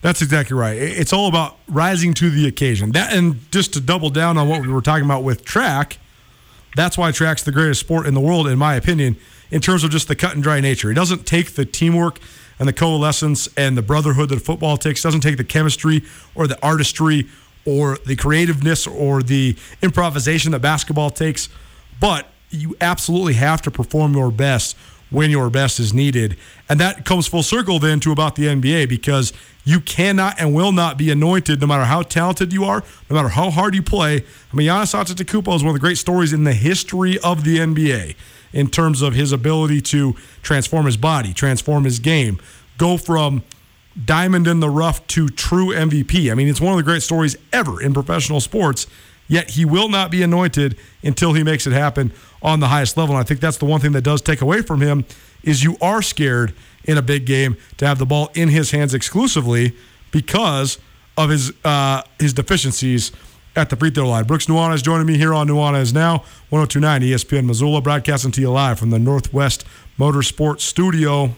[0.00, 0.76] That's exactly right.
[0.76, 2.92] It's all about rising to the occasion.
[2.92, 5.98] That and just to double down on what we were talking about with track,
[6.76, 9.16] that's why track's the greatest sport in the world, in my opinion,
[9.50, 10.90] in terms of just the cut and dry nature.
[10.90, 12.18] It doesn't take the teamwork
[12.62, 15.02] and the coalescence and the brotherhood that football takes.
[15.02, 16.04] Doesn't take the chemistry
[16.36, 17.26] or the artistry
[17.64, 21.48] or the creativeness or the improvisation that basketball takes.
[22.00, 24.76] But you absolutely have to perform your best
[25.10, 26.36] when your best is needed.
[26.68, 29.32] And that comes full circle then to about the NBA because
[29.64, 33.30] you cannot and will not be anointed no matter how talented you are, no matter
[33.30, 34.18] how hard you play.
[34.18, 37.58] I mean, Giannis Antetokounmpo is one of the great stories in the history of the
[37.58, 38.14] NBA
[38.52, 42.40] in terms of his ability to transform his body, transform his game,
[42.78, 43.42] go from
[44.04, 46.30] diamond in the rough to true MVP.
[46.30, 48.86] I mean, it's one of the great stories ever in professional sports.
[49.28, 52.12] Yet he will not be anointed until he makes it happen
[52.42, 53.14] on the highest level.
[53.14, 55.04] And I think that's the one thing that does take away from him
[55.42, 58.92] is you are scared in a big game to have the ball in his hands
[58.94, 59.74] exclusively
[60.10, 60.78] because
[61.16, 63.12] of his uh, his deficiencies
[63.54, 64.24] at the free throw line.
[64.24, 66.18] Brooks Nuanez joining me here on Nuanez now
[66.50, 69.64] 1029 ESPN Missoula, broadcasting to you live from the Northwest
[69.98, 71.34] Motorsports Studio.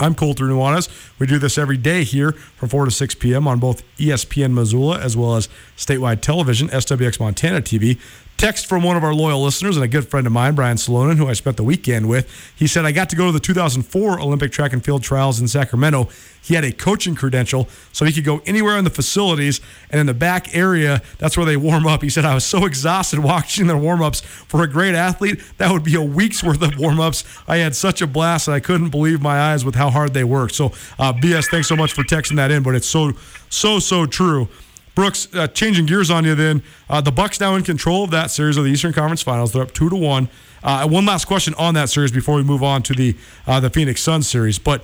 [0.00, 0.88] I'm Colter Nuanez.
[1.18, 3.46] We do this every day here from 4 to 6 p.m.
[3.46, 8.00] on both ESPN Missoula as well as statewide television, SWX Montana TV.
[8.36, 11.16] Text from one of our loyal listeners and a good friend of mine, Brian Salonen,
[11.16, 12.28] who I spent the weekend with.
[12.56, 15.46] He said, I got to go to the 2004 Olympic track and field trials in
[15.46, 16.08] Sacramento.
[16.42, 20.06] He had a coaching credential, so he could go anywhere in the facilities and in
[20.06, 21.00] the back area.
[21.18, 22.02] That's where they warm up.
[22.02, 24.20] He said, I was so exhausted watching their warm ups.
[24.20, 27.24] For a great athlete, that would be a week's worth of warm ups.
[27.46, 30.24] I had such a blast, and I couldn't believe my eyes with how hard they
[30.24, 30.54] worked.
[30.54, 30.66] So,
[30.98, 33.12] uh, BS, thanks so much for texting that in, but it's so,
[33.48, 34.48] so, so true.
[34.94, 36.62] Brooks, uh, changing gears on you then.
[36.88, 39.52] Uh, the Bucks now in control of that series of the Eastern Conference Finals.
[39.52, 40.28] They're up two to one.
[40.62, 43.70] Uh, one last question on that series before we move on to the uh, the
[43.70, 44.58] Phoenix Suns series.
[44.58, 44.82] But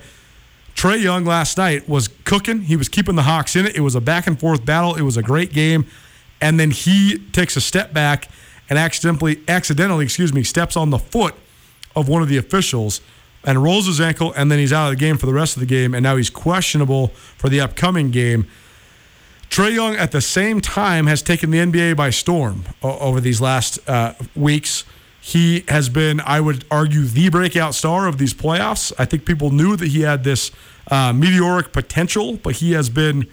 [0.75, 2.63] Trae Young last night was cooking.
[2.63, 3.75] He was keeping the Hawks in it.
[3.75, 4.95] It was a back and forth battle.
[4.95, 5.85] It was a great game,
[6.41, 8.27] and then he takes a step back
[8.69, 11.35] and accidentally, accidentally, excuse me, steps on the foot
[11.95, 13.01] of one of the officials
[13.43, 15.59] and rolls his ankle, and then he's out of the game for the rest of
[15.59, 15.93] the game.
[15.93, 18.47] And now he's questionable for the upcoming game.
[19.51, 23.79] Trae Young, at the same time, has taken the NBA by storm over these last
[23.87, 24.85] uh, weeks.
[25.19, 28.93] He has been, I would argue, the breakout star of these playoffs.
[28.97, 30.51] I think people knew that he had this
[30.89, 33.27] uh, meteoric potential, but he has been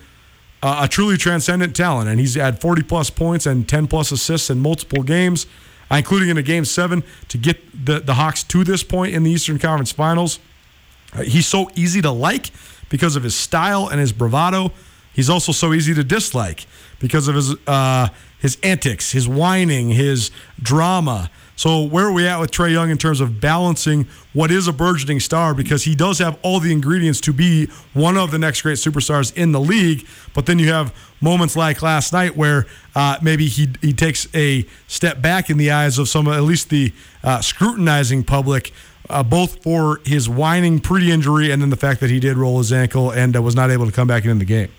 [0.61, 2.09] uh, a truly transcendent talent.
[2.09, 5.46] And he's had 40 plus points and 10 plus assists in multiple games,
[5.88, 9.22] uh, including in a game seven, to get the, the Hawks to this point in
[9.22, 10.40] the Eastern Conference Finals.
[11.14, 12.50] Uh, he's so easy to like
[12.88, 14.72] because of his style and his bravado.
[15.18, 16.68] He's also so easy to dislike
[17.00, 18.07] because of his uh,
[18.38, 20.31] his antics, his whining, his
[20.62, 21.28] drama.
[21.57, 24.72] So where are we at with Trae Young in terms of balancing what is a
[24.72, 25.54] burgeoning star?
[25.54, 29.37] Because he does have all the ingredients to be one of the next great superstars
[29.37, 30.07] in the league.
[30.35, 34.66] But then you have moments like last night where uh, maybe he he takes a
[34.87, 36.92] step back in the eyes of some, at least the
[37.24, 38.72] uh, scrutinizing public
[39.11, 42.72] uh, both for his whining pre-injury and then the fact that he did roll his
[42.72, 44.70] ankle and uh, was not able to come back in the game.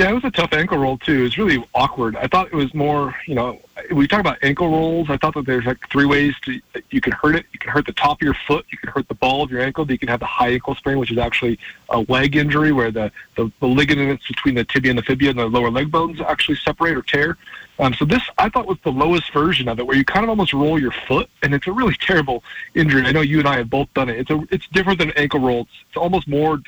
[0.00, 1.12] Yeah, it was a tough ankle roll too.
[1.12, 2.16] It was really awkward.
[2.16, 3.60] I thought it was more, you know,
[3.92, 5.10] we talk about ankle rolls.
[5.10, 6.58] I thought that there's like three ways to
[6.88, 7.44] you can hurt it.
[7.52, 8.64] You can hurt the top of your foot.
[8.70, 9.90] You can hurt the ball of your ankle.
[9.90, 11.58] You can have the high ankle sprain, which is actually
[11.90, 15.38] a leg injury where the the, the ligaments between the tibia and the fibia and
[15.38, 17.36] the lower leg bones actually separate or tear.
[17.78, 20.30] Um, so this I thought was the lowest version of it, where you kind of
[20.30, 22.42] almost roll your foot, and it's a really terrible
[22.74, 23.02] injury.
[23.02, 24.18] I know you and I have both done it.
[24.20, 25.60] It's a it's different than ankle roll.
[25.60, 26.58] It's, it's almost more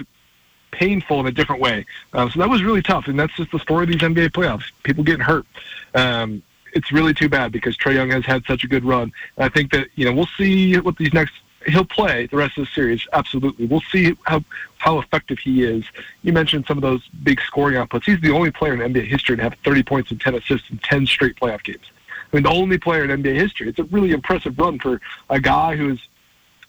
[0.73, 1.87] painful in a different way.
[2.13, 4.65] Um, so that was really tough, and that's just the story of these NBA playoffs.
[4.83, 5.47] People getting hurt.
[5.95, 9.13] Um, it's really too bad because Trae Young has had such a good run.
[9.37, 11.35] And I think that you know we'll see what these next.
[11.67, 13.07] He'll play the rest of the series.
[13.13, 14.43] Absolutely, we'll see how
[14.79, 15.85] how effective he is.
[16.23, 18.05] You mentioned some of those big scoring outputs.
[18.05, 20.79] He's the only player in NBA history to have 30 points and 10 assists in
[20.79, 21.93] 10 straight playoff games.
[22.33, 23.69] I mean, the only player in NBA history.
[23.69, 26.01] It's a really impressive run for a guy who's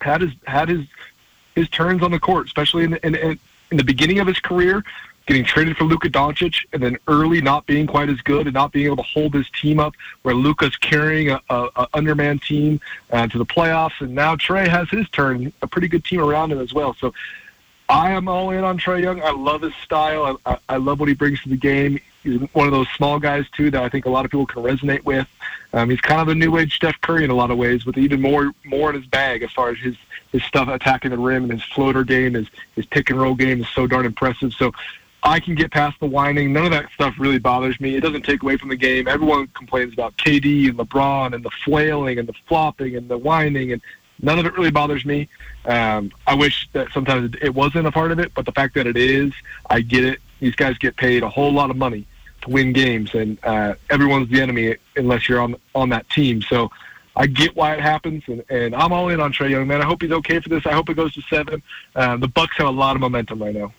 [0.00, 0.86] had his had his
[1.56, 3.38] his turns on the court, especially in the, in,
[3.70, 4.84] in the beginning of his career
[5.26, 8.72] getting traded for Luka Doncic and then early not being quite as good and not
[8.72, 12.80] being able to hold his team up where Luka's carrying a, a, a underman team
[13.10, 14.00] uh, to the playoffs.
[14.00, 16.94] And now Trae has his turn, a pretty good team around him as well.
[16.94, 17.14] So
[17.88, 19.22] I am all in on Trae Young.
[19.22, 20.38] I love his style.
[20.44, 22.00] I, I, I love what he brings to the game.
[22.24, 24.62] He's one of those small guys too that I think a lot of people can
[24.62, 25.28] resonate with.
[25.74, 27.98] Um, he's kind of a new age Steph Curry in a lot of ways, with
[27.98, 29.96] even more more in his bag as far as his
[30.32, 33.60] his stuff attacking the rim and his floater game, his his pick and roll game
[33.60, 34.54] is so darn impressive.
[34.54, 34.72] So
[35.22, 36.52] I can get past the whining.
[36.52, 37.94] None of that stuff really bothers me.
[37.94, 39.06] It doesn't take away from the game.
[39.06, 43.72] Everyone complains about KD and LeBron and the flailing and the flopping and the whining,
[43.72, 43.82] and
[44.22, 45.28] none of it really bothers me.
[45.66, 48.86] Um, I wish that sometimes it wasn't a part of it, but the fact that
[48.86, 49.32] it is,
[49.68, 50.20] I get it.
[50.40, 52.06] These guys get paid a whole lot of money
[52.44, 56.42] to win games, and uh, everyone's the enemy unless you're on on that team.
[56.42, 56.70] So.
[57.16, 59.80] I get why it happens, and, and I'm all in on Trae Young, man.
[59.80, 60.66] I hope he's okay for this.
[60.66, 61.62] I hope it goes to seven.
[61.94, 63.72] Um, the Bucks have a lot of momentum right now.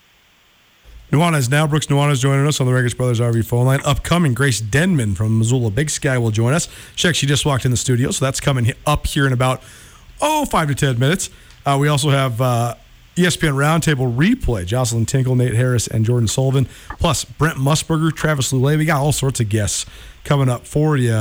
[1.11, 1.67] Nuanez now.
[1.67, 3.81] Brooks Nuanez joining us on the Rangitsch Brothers RV phone line.
[3.83, 6.67] Upcoming, Grace Denman from Missoula Big Sky will join us.
[6.95, 9.61] She actually just walked in the studio, so that's coming up here in about,
[10.21, 11.29] oh, five to 10 minutes.
[11.65, 12.75] Uh, we also have uh,
[13.15, 14.65] ESPN Roundtable replay.
[14.65, 16.67] Jocelyn Tinkle, Nate Harris, and Jordan Sullivan,
[16.99, 18.77] plus Brent Musburger, Travis Lulay.
[18.77, 19.85] We got all sorts of guests
[20.23, 21.11] coming up for you.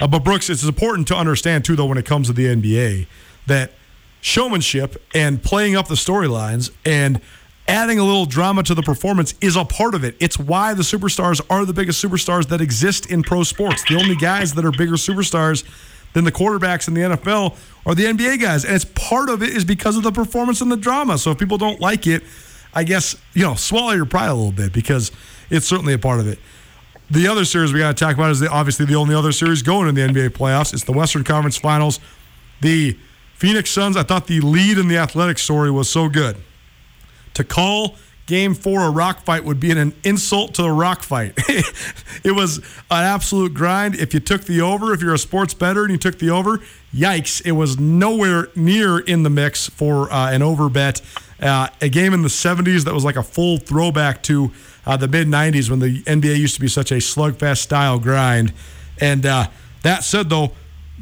[0.00, 3.06] Uh, but, Brooks, it's important to understand, too, though, when it comes to the NBA,
[3.46, 3.72] that
[4.20, 7.20] showmanship and playing up the storylines and–
[7.70, 10.16] adding a little drama to the performance is a part of it.
[10.18, 13.84] It's why the superstars are the biggest superstars that exist in pro sports.
[13.88, 15.64] The only guys that are bigger superstars
[16.12, 18.64] than the quarterbacks in the NFL are the NBA guys.
[18.64, 21.18] And it's part of it is because of the performance and the drama.
[21.18, 22.22] So if people don't like it,
[22.74, 25.12] I guess, you know, swallow your pride a little bit because
[25.50, 26.38] it's certainly a part of it.
[27.10, 29.62] The other series we got to talk about is the, obviously the only other series
[29.62, 30.72] going in the NBA playoffs.
[30.72, 31.98] It's the Western Conference Finals.
[32.60, 32.96] The
[33.34, 36.36] Phoenix Suns, I thought the lead in the athletic story was so good
[37.34, 37.96] to call
[38.30, 41.34] game four a rock fight would be an insult to the rock fight.
[42.22, 43.96] it was an absolute grind.
[43.96, 46.60] If you took the over, if you're a sports bettor and you took the over,
[46.94, 51.02] yikes, it was nowhere near in the mix for uh, an over bet.
[51.40, 54.52] Uh, a game in the 70s that was like a full throwback to
[54.86, 58.52] uh, the mid 90s when the NBA used to be such a slugfest style grind.
[59.00, 59.48] And uh,
[59.82, 60.52] that said, though,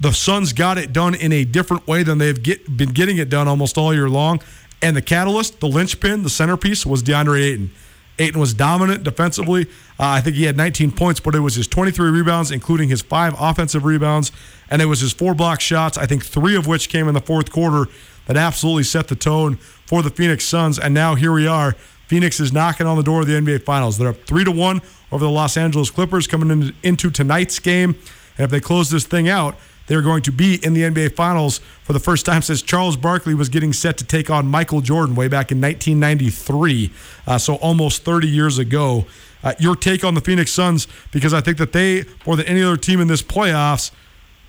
[0.01, 3.29] the Suns got it done in a different way than they've get, been getting it
[3.29, 4.41] done almost all year long.
[4.81, 7.71] And the catalyst, the linchpin, the centerpiece was DeAndre Ayton.
[8.19, 9.64] Ayton was dominant defensively.
[9.99, 13.01] Uh, I think he had 19 points, but it was his 23 rebounds, including his
[13.01, 14.33] five offensive rebounds,
[14.71, 17.21] and it was his four block shots, I think three of which came in the
[17.21, 17.91] fourth quarter,
[18.27, 20.79] that absolutely set the tone for the Phoenix Suns.
[20.79, 21.73] And now here we are.
[22.07, 23.99] Phoenix is knocking on the door of the NBA Finals.
[23.99, 27.91] They're up three to one over the Los Angeles Clippers coming in, into tonight's game.
[28.37, 29.57] And if they close this thing out,
[29.88, 33.35] they're going to be in the NBA Finals for the first time since Charles Barkley
[33.35, 36.92] was getting set to take on Michael Jordan way back in 1993.
[37.27, 39.07] Uh, so almost 30 years ago.
[39.42, 42.62] Uh, your take on the Phoenix Suns, because I think that they, more than any
[42.62, 43.90] other team in this playoffs,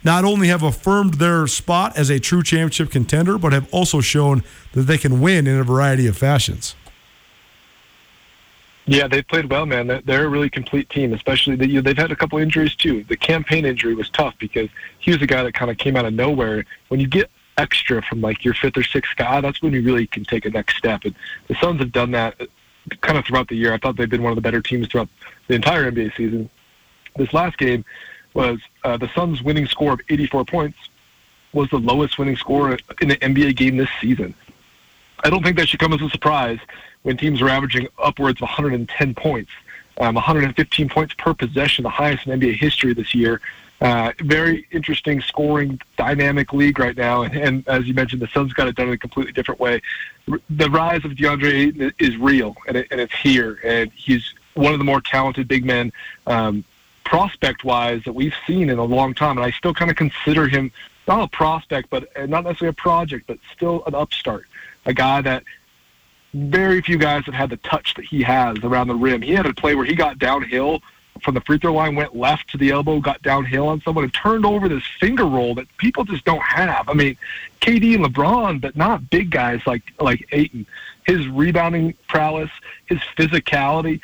[0.04, 4.44] not only have affirmed their spot as a true championship contender, but have also shown
[4.74, 6.76] that they can win in a variety of fashions.
[8.90, 10.02] Yeah, they played well, man.
[10.04, 13.04] They're a really complete team, especially that you they've had a couple injuries too.
[13.04, 15.96] The Cam Payne injury was tough because he was a guy that kind of came
[15.96, 16.66] out of nowhere.
[16.88, 20.08] When you get extra from like your fifth or sixth guy, that's when you really
[20.08, 21.06] can take a next step.
[21.06, 21.14] And
[21.48, 22.42] the Suns have done that
[23.02, 23.76] kind of throughout the year.
[23.76, 25.10] I thought they've been one of the better teams throughout
[25.48, 26.50] the entire NBA season.
[27.16, 27.86] This last game
[28.34, 30.80] was uh, the Suns' winning score of 84 points
[31.54, 32.72] was the lowest winning score
[33.02, 34.34] in an NBA game this season.
[35.24, 36.60] I don't think that should come as a surprise
[37.04, 39.52] when teams are averaging upwards of 110 points,
[40.00, 43.42] um, 115 points per possession, the highest in NBA history this year.
[43.82, 48.52] Uh, very interesting scoring dynamic league right now, and, and, as you mentioned, the Suns
[48.52, 49.82] got it done in a completely different way.
[50.50, 54.80] The rise of DeAndre is real, and, it, and it's here, and he's one of
[54.80, 55.94] the more talented big men,
[56.28, 56.66] um,
[57.06, 59.38] prospect-wise, that we've seen in a long time.
[59.38, 60.72] And I still kind of consider him
[61.08, 64.46] not a prospect, but not necessarily a project, but still an upstart,
[64.86, 65.44] a guy that
[66.34, 69.22] very few guys have had the touch that he has around the rim.
[69.22, 70.82] He had a play where he got downhill
[71.24, 74.14] from the free throw line, went left to the elbow, got downhill on someone, and
[74.14, 76.88] turned over this finger roll that people just don't have.
[76.88, 77.18] I mean,
[77.62, 80.66] KD and LeBron, but not big guys like like Ayton.
[81.06, 82.52] His rebounding prowess,
[82.86, 84.00] his physicality,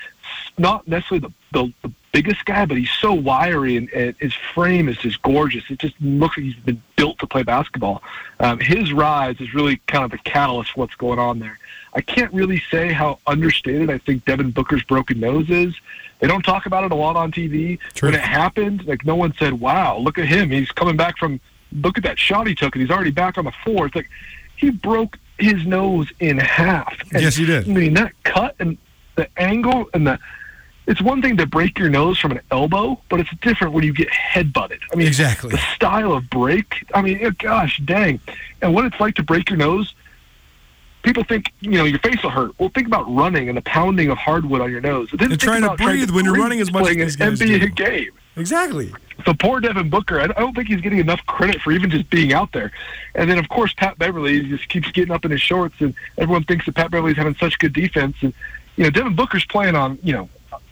[0.57, 4.89] not necessarily the, the, the biggest guy, but he's so wiry and, and his frame
[4.89, 5.63] is just gorgeous.
[5.69, 8.01] It just looks like he's been built to play basketball.
[8.39, 11.59] Um, his rise is really kind of the catalyst for what's going on there.
[11.96, 15.74] I can't really say how understated I think Devin Booker's broken nose is.
[16.20, 17.80] They don't talk about it a lot on TV.
[17.93, 18.10] True.
[18.10, 20.50] When it happened, like no one said, "Wow, look at him!
[20.50, 21.39] He's coming back from
[21.72, 24.10] look at that shot he took, and he's already back on the floor." It's like
[24.58, 26.96] he broke his nose in half.
[27.12, 27.70] And, Yes, he did.
[27.70, 28.78] I mean, that cut and
[29.16, 30.20] the angle and the
[30.88, 33.91] it's one thing to break your nose from an elbow, but it's different when you
[33.93, 34.80] get headbutted.
[34.93, 35.50] I mean, Exactly.
[35.50, 36.86] the style of break.
[36.93, 38.20] I mean, gosh, dang,
[38.62, 39.96] and what it's like to break your nose.
[41.06, 42.60] People think you know your face will hurt.
[42.60, 45.10] Well, think about running and the pounding of hardwood on your nose.
[45.14, 47.70] Then And trying to breathe when you're running as much as playing an NBA do.
[47.70, 48.10] game.
[48.36, 48.91] Exactly.
[49.24, 52.10] So poor Devin Booker, I I don't think he's getting enough credit for even just
[52.10, 52.72] being out there.
[53.14, 56.43] And then of course Pat Beverley just keeps getting up in his shorts, and everyone
[56.43, 58.18] thinks that Pat Beverley's having such good defense.
[58.22, 58.34] And
[58.76, 60.28] you know Devin Booker's playing on you know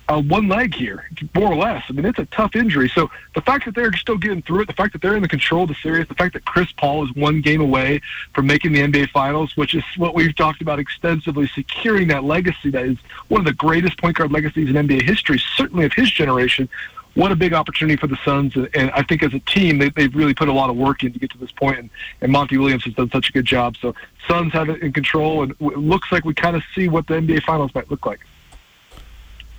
[0.10, 1.84] uh, one leg here, more or less.
[1.90, 2.90] I mean it's a tough injury.
[2.90, 5.28] So the fact that they're still getting through it, the fact that they're in the
[5.28, 8.02] control of the series, the fact that Chris Paul is one game away
[8.34, 12.70] from making the NBA Finals, which is what we've talked about extensively, securing that legacy
[12.72, 12.98] that is
[13.30, 16.70] one of the greatest point guard legacies in NBA history, certainly of his generation
[17.16, 18.56] what a big opportunity for the Suns.
[18.56, 21.14] And, I think as a team, they, they've really put a lot of work in
[21.14, 21.90] to get to this point, and,
[22.22, 23.78] and Monty Williams has done such a good job.
[23.78, 23.96] So
[24.28, 27.16] Suns have it in control, and it looks like we kind of see what the
[27.16, 28.22] NBA Finals might look like.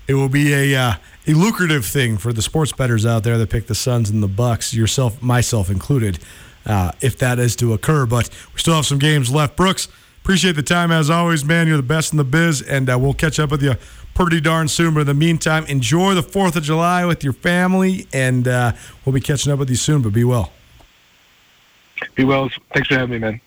[0.07, 0.95] It will be a uh,
[1.27, 4.29] a lucrative thing for the sports bettors out there that pick the Suns and the
[4.29, 6.19] Bucks, yourself, myself included,
[6.67, 8.05] uh, if that is to occur.
[8.05, 9.57] But we still have some games left.
[9.57, 9.89] Brooks,
[10.23, 11.67] appreciate the time as always, man.
[11.67, 13.75] You're the best in the biz, and uh, we'll catch up with you
[14.15, 14.93] pretty darn soon.
[14.93, 18.73] But in the meantime, enjoy the Fourth of July with your family, and uh,
[19.05, 20.03] we'll be catching up with you soon.
[20.03, 20.53] But be well.
[22.15, 22.51] Be well.
[22.75, 23.41] Thanks for having me, man.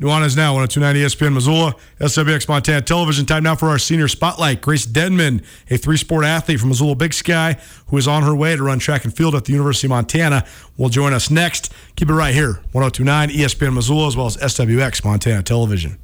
[0.00, 3.26] Nuanez now, 1029 ESPN Missoula, SWX Montana Television.
[3.26, 4.60] Time now for our senior spotlight.
[4.60, 7.56] Grace Denman, a three sport athlete from Missoula Big Sky,
[7.88, 10.46] who is on her way to run track and field at the University of Montana,
[10.76, 11.72] will join us next.
[11.96, 15.98] Keep it right here, 1029 ESPN Missoula, as well as SWX Montana Television.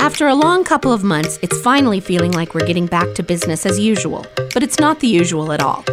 [0.00, 3.66] After a long couple of months, it's finally feeling like we're getting back to business
[3.66, 4.24] as usual.
[4.54, 5.84] But it's not the usual at all.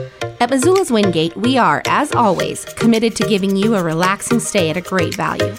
[0.42, 4.76] At Missoula's Wingate, we are, as always, committed to giving you a relaxing stay at
[4.76, 5.56] a great value.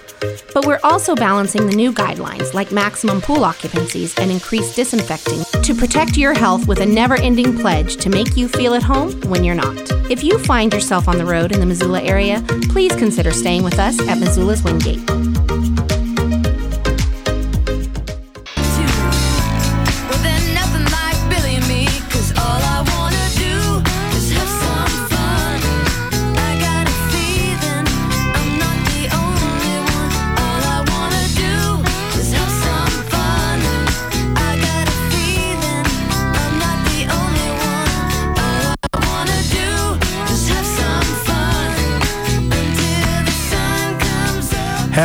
[0.53, 5.75] But we're also balancing the new guidelines like maximum pool occupancies and increased disinfecting to
[5.75, 9.45] protect your health with a never ending pledge to make you feel at home when
[9.45, 9.77] you're not.
[10.11, 13.79] If you find yourself on the road in the Missoula area, please consider staying with
[13.79, 15.05] us at Missoula's Wingate.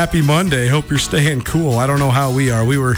[0.02, 0.68] Happy Monday.
[0.68, 1.78] Hope you're staying cool.
[1.78, 2.66] I don't know how we are.
[2.66, 2.96] We were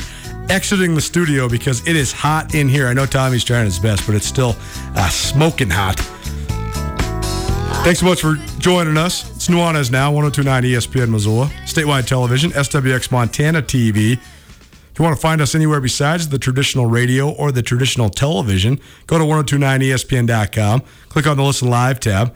[0.50, 2.88] exiting the studio because it is hot in here.
[2.88, 4.56] I know Tommy's trying his best, but it's still
[4.96, 6.00] uh, smoking hot.
[7.84, 9.30] Thanks so much for joining us.
[9.36, 14.14] It's Nuanez now, 1029 ESPN Missoula, statewide television, SWX Montana TV.
[14.14, 18.80] If you want to find us anywhere besides the traditional radio or the traditional television,
[19.08, 22.34] go to 1029ESPN.com, click on the Listen Live tab.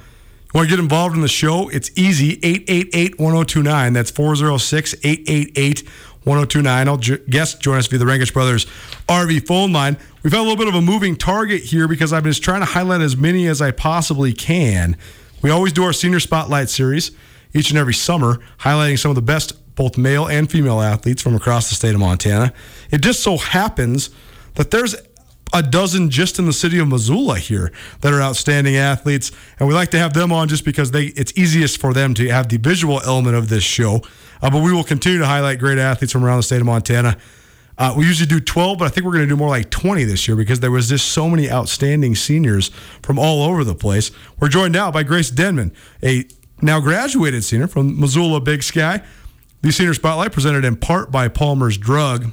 [0.54, 1.70] Want to get involved in the show?
[1.70, 3.94] It's easy 888 1029.
[3.94, 5.84] That's 406 888
[6.24, 6.88] 1029.
[6.88, 8.66] I'll ju- guest join us via the Rangitsch Brothers
[9.08, 9.98] RV phone line.
[10.24, 12.62] We've had a little bit of a moving target here because I've been just trying
[12.62, 14.96] to highlight as many as I possibly can.
[15.42, 17.12] We always do our senior spotlight series
[17.54, 21.36] each and every summer, highlighting some of the best both male and female athletes from
[21.36, 22.52] across the state of Montana.
[22.90, 24.10] It just so happens
[24.56, 24.96] that there's
[25.54, 27.72] a dozen just in the city of Missoula here
[28.02, 31.32] that are outstanding athletes, and we like to have them on just because they it's
[31.38, 34.02] easiest for them to have the visual element of this show.
[34.42, 37.18] Uh, but we will continue to highlight great athletes from around the state of Montana.
[37.78, 40.04] Uh, we usually do 12, but I think we're going to do more like 20
[40.04, 42.70] this year because there was just so many outstanding seniors
[43.04, 44.10] from all over the place.
[44.40, 45.74] We're joined now by Grace Denman,
[46.04, 46.26] a
[46.62, 49.04] now graduated senior from Missoula Big Sky.
[49.62, 52.32] The Senior Spotlight presented in part by Palmer's Drug.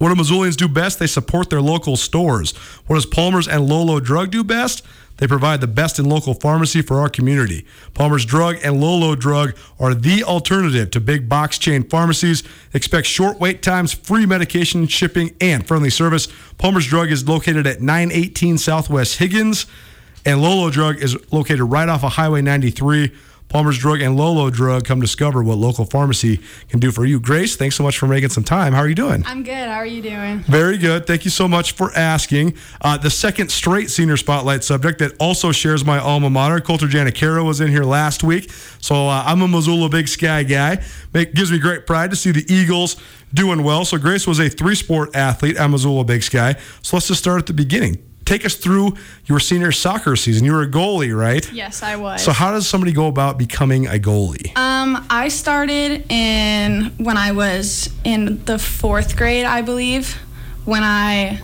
[0.00, 0.98] What do Missoulians do best?
[0.98, 2.56] They support their local stores.
[2.86, 4.82] What does Palmer's and Lolo Drug do best?
[5.18, 7.66] They provide the best in local pharmacy for our community.
[7.92, 12.42] Palmer's Drug and Lolo Drug are the alternative to big box chain pharmacies.
[12.72, 16.28] Expect short wait times, free medication shipping, and friendly service.
[16.56, 19.66] Palmer's Drug is located at 918 Southwest Higgins,
[20.24, 23.12] and Lolo Drug is located right off of Highway 93.
[23.50, 24.84] Palmer's Drug, and Lolo Drug.
[24.84, 27.20] Come discover what local pharmacy can do for you.
[27.20, 28.72] Grace, thanks so much for making some time.
[28.72, 29.24] How are you doing?
[29.26, 29.68] I'm good.
[29.68, 30.38] How are you doing?
[30.40, 31.06] Very good.
[31.06, 32.54] Thank you so much for asking.
[32.80, 37.44] Uh, the second straight senior spotlight subject that also shares my alma mater, Coulter Janikero,
[37.44, 38.50] was in here last week.
[38.80, 40.82] So uh, I'm a Missoula Big Sky guy.
[41.12, 42.96] It gives me great pride to see the Eagles
[43.34, 43.84] doing well.
[43.84, 46.54] So Grace was a three sport athlete at Missoula Big Sky.
[46.82, 48.09] So let's just start at the beginning.
[48.30, 50.44] Take us through your senior soccer season.
[50.44, 51.52] You were a goalie, right?
[51.52, 52.22] Yes, I was.
[52.22, 54.56] So how does somebody go about becoming a goalie?
[54.56, 60.14] um, I started in when I was in the fourth grade, I believe.
[60.64, 61.40] When I,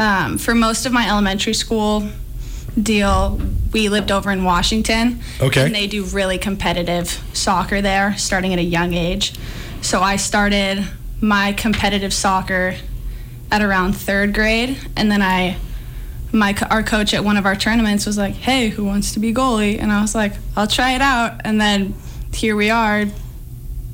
[0.00, 2.08] um, for most of my elementary school
[2.82, 3.40] deal,
[3.72, 5.20] we lived over in Washington.
[5.40, 5.66] Okay.
[5.66, 9.34] And they do really competitive soccer there, starting at a young age.
[9.82, 10.84] So I started
[11.20, 12.74] my competitive soccer
[13.52, 15.58] at around third grade, and then I
[16.32, 19.32] my our coach at one of our tournaments was like, "Hey, who wants to be
[19.32, 21.94] goalie?" And I was like, "I'll try it out." And then
[22.32, 23.06] here we are,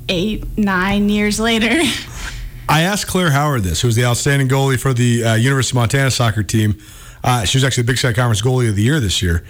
[0.08, 1.70] eight, nine years later.
[2.68, 5.82] I asked Claire Howard this, who was the outstanding goalie for the uh, University of
[5.82, 6.78] Montana soccer team.
[7.22, 9.44] Uh, she was actually the Big Sky Conference goalie of the year this year.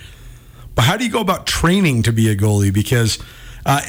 [0.75, 2.73] But how do you go about training to be a goalie?
[2.73, 3.19] Because
[3.65, 3.81] uh,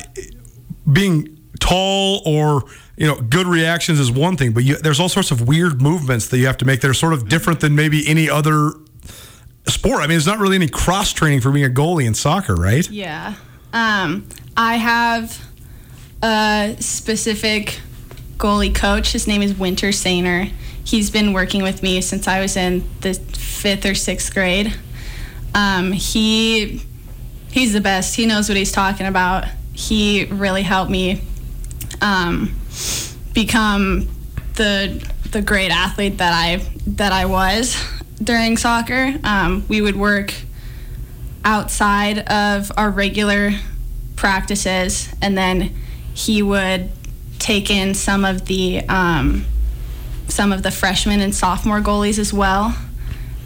[0.92, 2.64] being tall or
[2.98, 6.28] you know good reactions is one thing, but you, there's all sorts of weird movements
[6.28, 8.72] that you have to make that are sort of different than maybe any other
[9.68, 9.98] sport.
[9.98, 12.90] I mean, there's not really any cross training for being a goalie in soccer, right?
[12.90, 13.36] yeah.
[13.74, 15.46] Um, I have
[16.24, 17.82] a specific
[18.38, 19.12] goalie coach.
[19.12, 20.50] His name is Winter Sainer.
[20.84, 24.74] He's been working with me since I was in the fifth or sixth grade.
[25.54, 26.84] Um, he
[27.52, 28.16] he's the best.
[28.16, 29.46] He knows what he's talking about.
[29.74, 31.22] He really helped me
[32.02, 32.56] um,
[33.34, 34.08] become
[34.56, 36.58] the the great athlete that I
[36.88, 37.76] that I was
[38.24, 39.16] during soccer.
[39.24, 40.34] Um, we would work
[41.44, 43.52] outside of our regular
[44.16, 45.76] practices, and then
[46.14, 46.92] he would
[47.40, 49.46] take in some of the um,
[50.28, 52.76] some of the freshmen and sophomore goalies as well,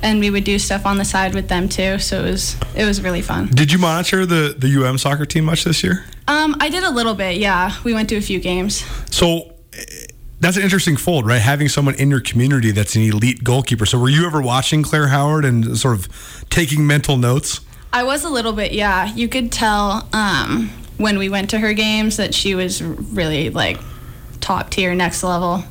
[0.02, 2.00] and we would do stuff on the side with them too.
[2.00, 3.48] So it was it was really fun.
[3.48, 6.06] Did you monitor the the UM soccer team much this year?
[6.28, 7.76] Um, I did a little bit, yeah.
[7.84, 8.86] We went to a few games.
[9.10, 9.52] So
[10.40, 11.42] that's an interesting fold, right?
[11.42, 13.86] Having someone in your community that's an elite goalkeeper.
[13.86, 17.62] So were you ever watching Claire Howard and sort of taking mental notes?
[17.92, 19.14] I was a little bit, yeah.
[19.14, 23.80] You could tell um, when we went to her games that she was really like
[24.40, 25.64] top tier, next level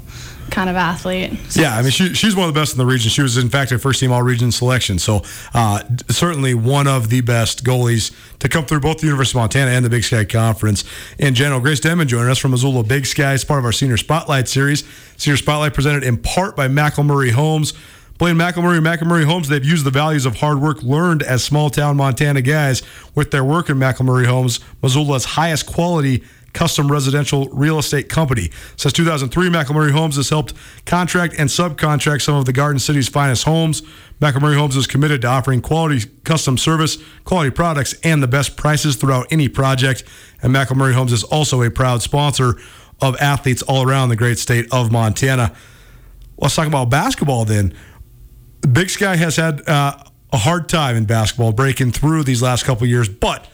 [0.50, 1.32] kind of athlete.
[1.48, 3.10] So- Yeah, I mean, she, she's one of the best in the region.
[3.10, 4.98] She was, in fact, a first team all region selection.
[4.98, 5.22] So,
[5.54, 9.70] uh, certainly one of the best goalies to come through both the University of Montana
[9.70, 10.84] and the Big Sky Conference
[11.18, 11.60] in general.
[11.60, 14.84] Grace Denman joining us from Missoula Big Sky as part of our Senior Spotlight series.
[15.16, 17.72] Senior Spotlight presented in part by McElmurray Homes.
[18.18, 21.70] Blaine McElmurray and McElmurray Homes, they've used the values of hard work learned as small
[21.70, 22.82] town Montana guys
[23.14, 28.50] with their work in McElmurray Homes, Missoula's highest quality custom residential real estate company.
[28.76, 30.54] Since 2003, McElmurray Homes has helped
[30.86, 33.82] contract and subcontract some of the Garden City's finest homes.
[34.20, 38.96] McElmurray Homes is committed to offering quality custom service, quality products, and the best prices
[38.96, 40.04] throughout any project.
[40.42, 42.54] And McElmurray Homes is also a proud sponsor
[43.00, 45.54] of athletes all around the great state of Montana.
[46.36, 47.74] Let's talk about basketball then.
[48.72, 49.96] Big Sky has had uh,
[50.32, 53.08] a hard time in basketball breaking through these last couple years.
[53.08, 53.46] But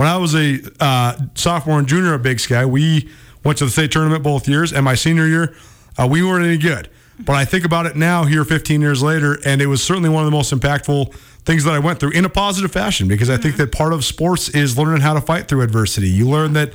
[0.00, 3.10] when I was a uh, sophomore and junior at Big Sky, we
[3.44, 4.72] went to the state tournament both years.
[4.72, 5.54] And my senior year,
[5.98, 6.88] uh, we weren't any good.
[7.18, 10.22] But I think about it now, here 15 years later, and it was certainly one
[10.22, 13.36] of the most impactful things that I went through in a positive fashion because I
[13.36, 16.08] think that part of sports is learning how to fight through adversity.
[16.08, 16.72] You learn that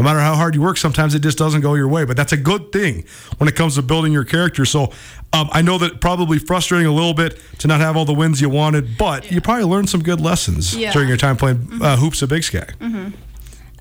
[0.00, 2.04] no matter how hard you work, sometimes it just doesn't go your way.
[2.06, 3.04] But that's a good thing
[3.36, 4.64] when it comes to building your character.
[4.64, 4.84] So
[5.32, 8.40] um, I know that probably frustrating a little bit to not have all the wins
[8.40, 10.92] you wanted, but you probably learned some good lessons Yeah.
[10.92, 12.66] during your time playing uh, hoops at Big Sky.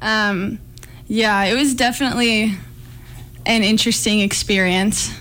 [0.02, 0.60] Um,
[1.08, 2.54] yeah, it was definitely
[3.46, 5.12] an interesting experience.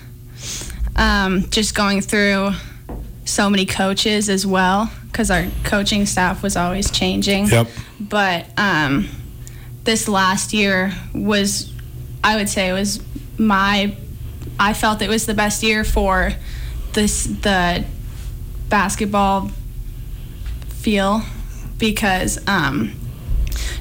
[0.96, 2.50] Um, just going through
[3.24, 7.46] so many coaches as well, because our coaching staff was always changing.
[7.46, 7.68] Yep.
[8.00, 9.08] But um,
[9.88, 11.72] this last year was,
[12.22, 13.02] I would say, it was
[13.38, 13.96] my.
[14.60, 16.34] I felt it was the best year for
[16.92, 17.86] this the
[18.68, 19.50] basketball
[20.68, 21.22] feel
[21.78, 22.92] because um,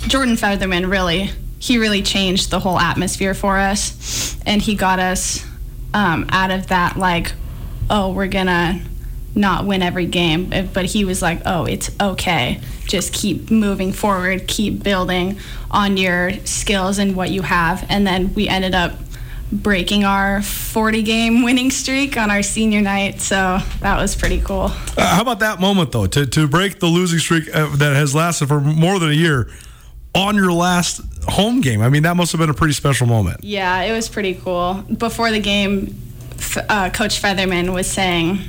[0.08, 5.46] Jordan Featherman really he really changed the whole atmosphere for us, and he got us
[5.94, 7.34] um, out of that like,
[7.90, 8.80] oh, we're gonna
[9.36, 12.62] not win every game, but he was like, oh, it's okay.
[12.88, 18.34] Just keep moving forward, keep building on your skills and what you have, and then
[18.34, 18.94] we ended up
[19.52, 24.66] breaking our 40 game winning streak on our senior night so that was pretty cool
[24.98, 26.06] Uh, how about that moment though?
[26.06, 29.50] To to break the losing streak uh, that has lasted for more than a year,
[30.14, 31.82] on your last home game.
[31.82, 33.44] I mean, that must have been a pretty special moment.
[33.44, 34.84] Yeah, it was pretty cool.
[34.98, 35.96] Before the game,
[36.70, 38.40] uh, Coach Featherman was saying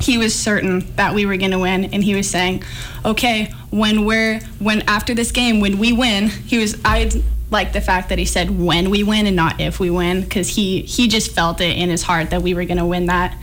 [0.00, 2.62] he was certain that we were going to win, and he was saying,
[3.04, 7.10] "Okay, when we're when after this game, when we win, he was I
[7.50, 10.48] like the fact that he said when we win and not if we win, because
[10.48, 13.36] he he just felt it in his heart that we were going to win that."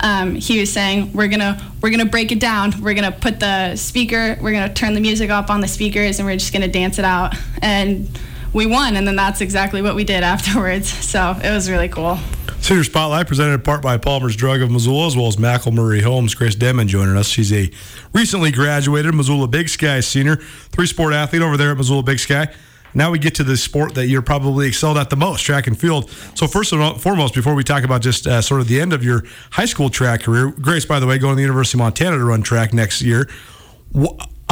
[0.00, 2.74] Um, he was saying we're gonna we're gonna break it down.
[2.80, 4.36] We're gonna put the speaker.
[4.40, 7.04] We're gonna turn the music up on the speakers, and we're just gonna dance it
[7.04, 7.36] out.
[7.62, 8.08] And
[8.52, 10.88] we won, and then that's exactly what we did afterwards.
[10.88, 12.18] So it was really cool.
[12.60, 16.34] Senior Spotlight presented in part by Palmer's Drug of Missoula, as well as McElmurray Homes.
[16.34, 17.26] Grace Denman joining us.
[17.26, 17.70] She's a
[18.12, 22.54] recently graduated Missoula Big Sky senior, three sport athlete over there at Missoula Big Sky.
[22.94, 25.78] Now we get to the sport that you're probably excelled at the most, track and
[25.78, 26.10] field.
[26.34, 29.02] So first and foremost, before we talk about just uh, sort of the end of
[29.02, 32.18] your high school track career, Grace, by the way, going to the University of Montana
[32.18, 33.28] to run track next year.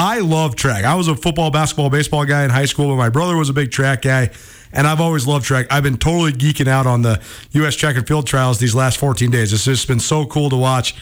[0.00, 0.84] I love track.
[0.84, 3.52] I was a football, basketball, baseball guy in high school, but my brother was a
[3.52, 4.30] big track guy,
[4.72, 5.66] and I've always loved track.
[5.70, 7.20] I've been totally geeking out on the
[7.50, 7.76] U.S.
[7.76, 9.52] track and field trials these last 14 days.
[9.52, 10.94] It's just been so cool to watch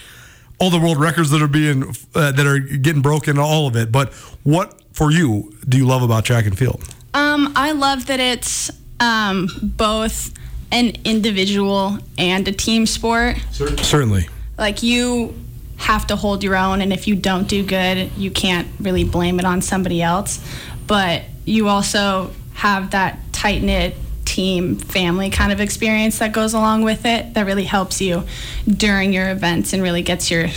[0.58, 3.92] all the world records that are being uh, that are getting broken, all of it.
[3.92, 6.82] But what for you do you love about track and field?
[7.14, 8.68] Um, I love that it's
[8.98, 10.34] um, both
[10.72, 13.36] an individual and a team sport.
[13.52, 14.28] Certainly.
[14.58, 15.36] Like you
[15.78, 19.38] have to hold your own, and if you don't do good, you can't really blame
[19.38, 20.44] it on somebody else.
[20.86, 26.82] But you also have that tight knit team family kind of experience that goes along
[26.82, 28.24] with it that really helps you
[28.68, 30.48] during your events and really gets your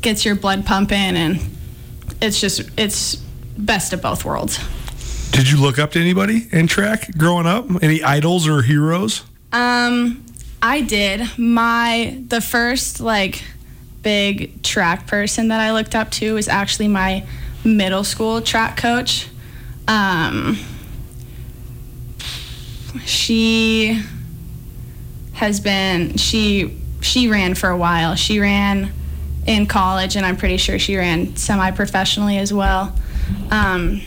[0.00, 1.38] gets your blood pumping and
[2.20, 3.16] it's just it's
[3.56, 4.58] best of both worlds.
[5.30, 7.66] Did you look up to anybody in track growing up?
[7.82, 9.22] Any idols or heroes?
[9.52, 10.24] Um,
[10.60, 11.38] I did.
[11.38, 13.42] My the first like
[14.02, 17.26] big track person that I looked up to was actually my
[17.64, 19.28] middle school track coach.
[19.88, 20.58] Um,
[23.04, 24.02] she
[25.34, 28.14] has been she she ran for a while.
[28.14, 28.92] She ran
[29.46, 32.94] in college, and I'm pretty sure she ran semi-professionally as well.
[33.50, 34.02] Um,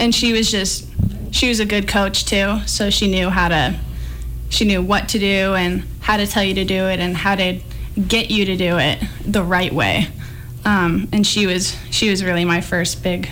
[0.00, 0.86] and she was just
[1.30, 3.78] she was a good coach too so she knew how to
[4.48, 7.36] she knew what to do and how to tell you to do it and how
[7.36, 7.60] to
[8.08, 10.08] get you to do it the right way.
[10.64, 13.30] Um, and she was she was really my first big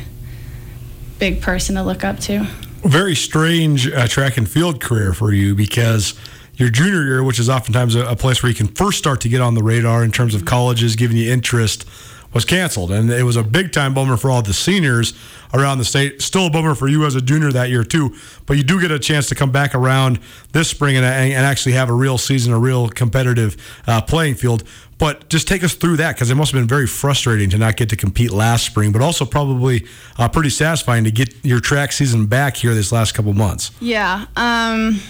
[1.19, 2.45] big person to look up to.
[2.83, 6.15] Very strange uh, track and field career for you because
[6.55, 9.29] your junior year, which is oftentimes a, a place where you can first start to
[9.29, 11.87] get on the radar in terms of colleges giving you interest,
[12.33, 12.91] was canceled.
[12.93, 15.15] And it was a big time bummer for all the seniors
[15.55, 16.21] around the state.
[16.21, 18.15] Still a bummer for you as a junior that year, too.
[18.47, 20.21] But you do get a chance to come back around
[20.53, 23.57] this spring and, and actually have a real season, a real competitive
[23.87, 24.65] uh, playing field.
[24.99, 27.77] But just take us through that because it must have been very frustrating to not
[27.77, 29.87] get to compete last spring, but also probably
[30.19, 33.71] uh, pretty satisfying to get your track season back here this last couple months.
[33.81, 35.01] yeah um,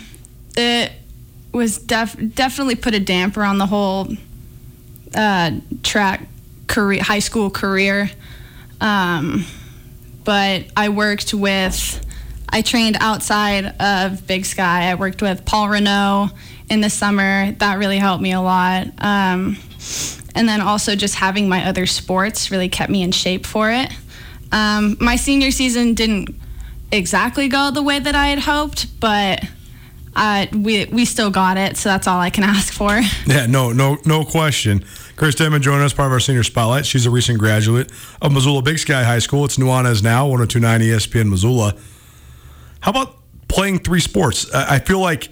[0.56, 0.92] it
[1.52, 4.08] was def- definitely put a damper on the whole
[5.14, 5.52] uh,
[5.82, 6.28] track
[6.68, 8.10] career high school career
[8.80, 9.44] um,
[10.24, 12.04] but I worked with,
[12.48, 14.90] I trained outside of Big Sky.
[14.90, 16.30] I worked with Paul Renault
[16.68, 17.52] in the summer.
[17.52, 18.88] That really helped me a lot.
[18.98, 19.56] Um,
[20.34, 23.90] and then also just having my other sports really kept me in shape for it.
[24.52, 26.34] Um, my senior season didn't
[26.92, 29.44] exactly go the way that I had hoped, but
[30.16, 33.00] uh, we we still got it, so that's all I can ask for.
[33.26, 34.84] Yeah, no, no, no question.
[35.18, 36.86] Chris Denman joining us, part of our senior spotlight.
[36.86, 37.90] She's a recent graduate
[38.22, 39.44] of Missoula Big Sky High School.
[39.44, 41.74] It's Nuanez now, 1029 ESPN Missoula.
[42.78, 43.16] How about
[43.48, 44.48] playing three sports?
[44.54, 45.28] I feel like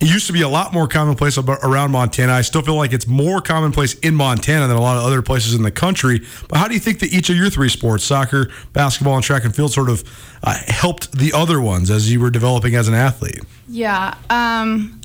[0.00, 2.34] it used to be a lot more commonplace around Montana.
[2.34, 5.54] I still feel like it's more commonplace in Montana than a lot of other places
[5.54, 6.20] in the country.
[6.50, 9.46] But how do you think that each of your three sports, soccer, basketball, and track
[9.46, 10.04] and field, sort of
[10.42, 13.40] uh, helped the other ones as you were developing as an athlete?
[13.66, 14.14] Yeah.
[14.28, 14.95] Um,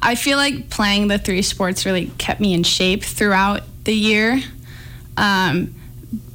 [0.00, 4.40] I feel like playing the three sports really kept me in shape throughout the year.
[5.16, 5.74] Um,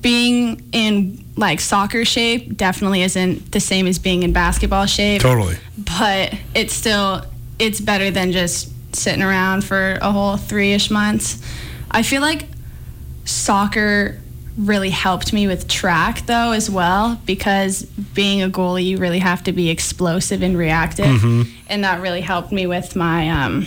[0.01, 5.22] being in like soccer shape definitely isn't the same as being in basketball shape.
[5.22, 5.57] Totally.
[5.78, 7.26] But it's still
[7.59, 11.41] it's better than just sitting around for a whole three-ish months.
[11.89, 12.47] I feel like
[13.26, 14.20] soccer
[14.58, 17.84] really helped me with track though as well because
[18.14, 21.06] being a goalie you really have to be explosive and reactive.
[21.68, 23.66] And that really helped me with my um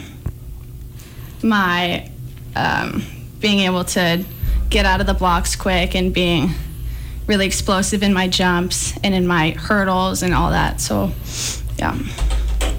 [1.43, 2.11] my
[2.55, 3.03] um
[3.41, 4.24] being able to
[4.70, 6.51] get out of the blocks quick and being
[7.26, 10.80] really explosive in my jumps and in my hurdles and all that.
[10.80, 11.11] So
[11.78, 11.99] yeah.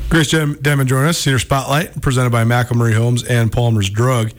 [0.10, 4.32] Grace Dem- Denman joining us, Senior Spotlight, presented by McElmurray Homes and Palmer's Drug.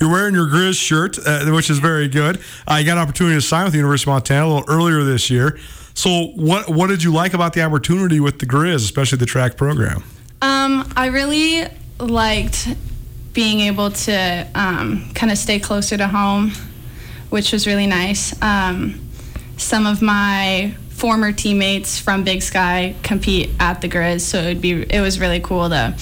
[0.00, 2.40] You're wearing your Grizz shirt, uh, which is very good.
[2.66, 5.28] I got an opportunity to sign with the University of Montana a little earlier this
[5.28, 5.58] year.
[5.94, 9.56] So, what what did you like about the opportunity with the Grizz, especially the track
[9.56, 10.04] program?
[10.40, 11.66] Um, I really
[11.98, 12.68] liked
[13.32, 16.52] being able to um, kind of stay closer to home,
[17.30, 18.40] which was really nice.
[18.40, 19.00] Um,
[19.56, 24.60] some of my former teammates from Big Sky compete at the Grizz, so it would
[24.60, 25.96] be it was really cool to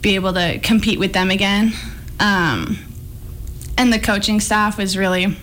[0.00, 1.74] be able to compete with them again.
[2.18, 2.78] Um,
[3.76, 5.36] and the coaching staff was really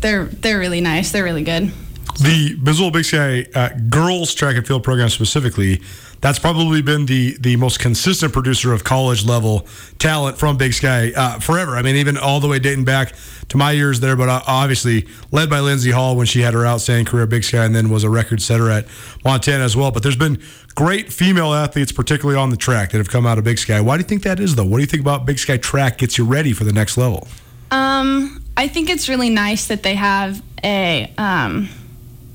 [0.00, 1.12] they're they're really nice.
[1.12, 1.72] They're really good.
[2.20, 5.80] The Missoula Big Sky uh, girls track and field program specifically,
[6.24, 9.66] that's probably been the the most consistent producer of college level
[9.98, 11.76] talent from Big Sky uh, forever.
[11.76, 13.12] I mean, even all the way dating back
[13.50, 16.64] to my years there, but uh, obviously led by Lindsay Hall when she had her
[16.64, 18.86] outstanding career at Big Sky and then was a record setter at
[19.22, 19.90] Montana as well.
[19.90, 20.40] But there's been
[20.74, 23.82] great female athletes, particularly on the track, that have come out of Big Sky.
[23.82, 24.64] Why do you think that is, though?
[24.64, 27.28] What do you think about Big Sky track gets you ready for the next level?
[27.70, 31.68] Um, I think it's really nice that they have a um,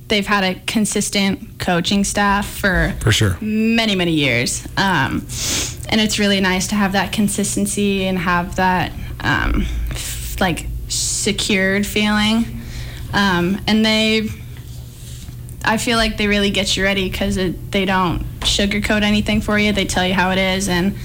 [0.10, 3.38] they've had a consistent coaching staff for For sure.
[3.41, 5.26] many many years, um,
[5.89, 8.91] and it's really nice to have that consistency and have that
[9.22, 12.45] um, f- like secured feeling.
[13.14, 14.28] Um, and they,
[15.66, 19.72] I feel like they really get you ready because they don't sugarcoat anything for you.
[19.74, 20.95] They tell you how it is, and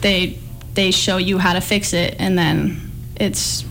[0.00, 0.38] they
[0.74, 3.64] they show you how to fix it, and then it's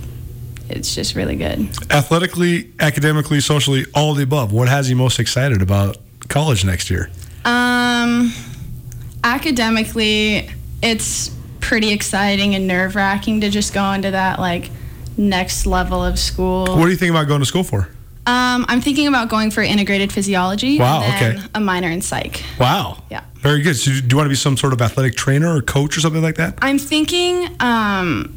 [0.69, 1.69] it's just really good.
[1.91, 4.51] Athletically, academically, socially, all of the above.
[4.51, 5.97] What has you most excited about
[6.27, 7.09] college next year?
[7.43, 8.33] Um,
[9.23, 10.49] academically,
[10.81, 14.69] it's pretty exciting and nerve wracking to just go into that like
[15.17, 16.65] next level of school.
[16.65, 17.89] What do you think about going to school for?
[18.27, 20.79] Um, I'm thinking about going for integrated physiology.
[20.79, 21.37] Wow, okay.
[21.53, 22.43] A minor in psych.
[22.59, 23.03] Wow.
[23.11, 23.23] Yeah.
[23.35, 23.75] Very good.
[23.75, 26.23] So, do you want to be some sort of athletic trainer or coach or something
[26.23, 26.57] like that?
[26.59, 28.35] I'm thinking um,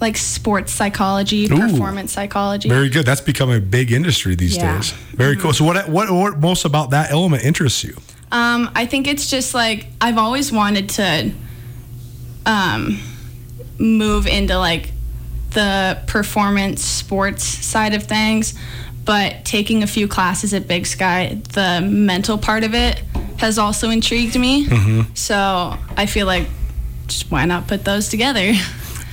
[0.00, 1.58] like sports psychology, Ooh.
[1.58, 2.68] performance psychology.
[2.68, 3.04] Very good.
[3.04, 4.76] That's become a big industry these Yeah.
[4.76, 4.92] days.
[5.14, 5.52] Very cool.
[5.52, 7.96] So, what, what what most about that element interests you?
[8.30, 11.32] Um, I think it's just like I've always wanted to
[12.46, 12.98] um,
[13.78, 14.92] move into like
[15.50, 18.54] the performance sports side of things,
[19.04, 23.02] but taking a few classes at Big Sky, the mental part of it
[23.38, 24.66] has also intrigued me.
[24.66, 25.14] Mm-hmm.
[25.14, 26.46] So I feel like
[27.06, 28.52] just why not put those together?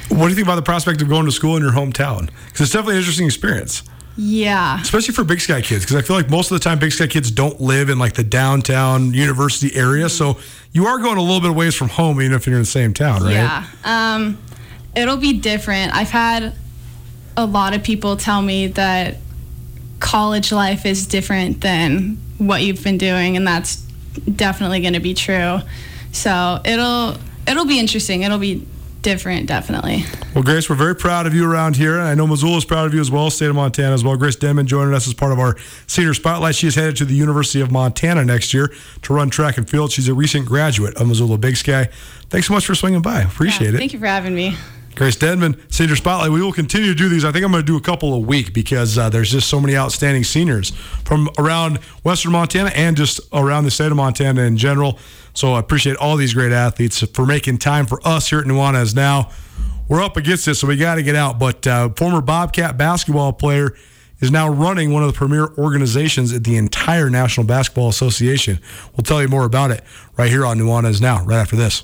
[0.09, 2.29] What do you think about the prospect of going to school in your hometown?
[2.45, 3.83] Because it's definitely an interesting experience,
[4.17, 4.79] yeah.
[4.81, 5.83] especially for Big Sky kids.
[5.83, 8.13] Because I feel like most of the time, Big Sky kids don't live in like
[8.13, 10.37] the downtown university area, so
[10.71, 12.65] you are going a little bit of ways from home, even if you're in the
[12.65, 13.33] same town, right?
[13.33, 13.65] Yeah.
[13.83, 14.37] Um,
[14.95, 15.93] it'll be different.
[15.93, 16.53] I've had
[17.35, 19.17] a lot of people tell me that
[19.99, 23.77] college life is different than what you've been doing, and that's
[24.33, 25.59] definitely going to be true.
[26.11, 28.23] So it'll it'll be interesting.
[28.23, 28.65] It'll be
[29.05, 30.03] different, definitely.
[30.33, 31.99] Well, Grace, we're very proud of you around here.
[32.01, 34.17] I know Missoula is proud of you as well, state of Montana as well.
[34.17, 35.55] Grace Denman joining us as part of our
[35.87, 36.55] senior spotlight.
[36.55, 39.91] She is headed to the University of Montana next year to run track and field.
[39.91, 41.87] She's a recent graduate of Missoula Big Sky.
[42.29, 43.21] Thanks so much for swinging by.
[43.21, 43.77] Appreciate Yeah, it.
[43.77, 44.57] Thank you for having me.
[44.95, 46.31] Grace Denman, Senior Spotlight.
[46.31, 47.25] We will continue to do these.
[47.25, 49.59] I think I'm going to do a couple a week because uh, there's just so
[49.59, 50.69] many outstanding seniors
[51.03, 54.97] from around Western Montana and just around the state of Montana in general.
[55.33, 58.95] So I appreciate all these great athletes for making time for us here at Nuanez
[58.95, 59.31] now.
[59.89, 61.39] We're up against this, so we got to get out.
[61.39, 63.75] But uh, former Bobcat basketball player
[64.19, 68.59] is now running one of the premier organizations at the entire National Basketball Association.
[68.95, 69.83] We'll tell you more about it
[70.17, 71.83] right here on Nuanez now, right after this.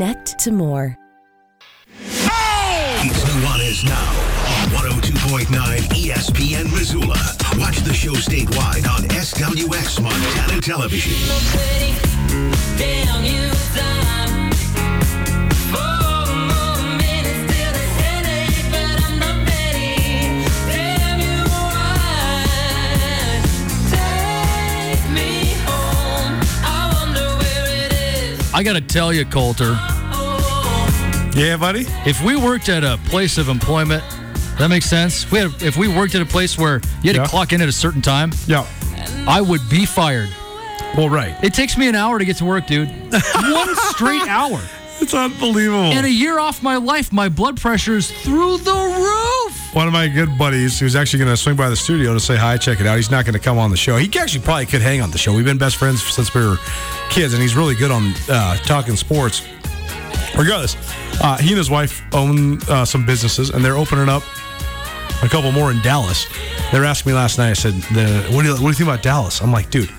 [0.39, 0.97] to more.
[1.99, 4.09] It's Nuanez now
[4.63, 5.45] on 102.9
[5.93, 7.19] ESPN Missoula.
[7.59, 11.13] Watch the show statewide on SWX Montana Television.
[28.53, 29.75] I got to tell you, Colter,
[31.33, 31.85] Yeah, buddy?
[32.05, 34.03] if we worked at a place of employment,
[34.59, 35.29] that makes sense.
[35.31, 37.23] We had, if we worked at a place where you had Yeah.
[37.23, 38.65] to clock in at a certain time, Yeah.
[39.27, 40.29] I would be fired.
[40.97, 41.35] Well, right.
[41.41, 42.89] It takes me an hour to get to work, dude.
[43.35, 44.59] One straight hour.
[44.99, 45.91] It's unbelievable.
[45.93, 49.57] And a year off my life, my blood pressure is through the roof.
[49.73, 52.35] One of my good buddies, who's actually going to swing by the studio to say
[52.35, 52.97] hi, check it out.
[52.97, 53.95] He's not going to come on the show.
[53.97, 55.33] He actually probably could hang on the show.
[55.33, 56.57] We've been best friends since we were
[57.09, 59.41] kids, and he's really good on uh, talking sports.
[60.37, 60.75] Regardless,
[61.21, 64.23] uh, he and his wife own uh, some businesses, and they're opening up
[65.23, 66.25] a couple more in Dallas.
[66.71, 67.49] They were asking me last night.
[67.49, 67.73] I said,
[68.33, 69.89] what, do you, "What do you think about Dallas?" I'm like, "Dude,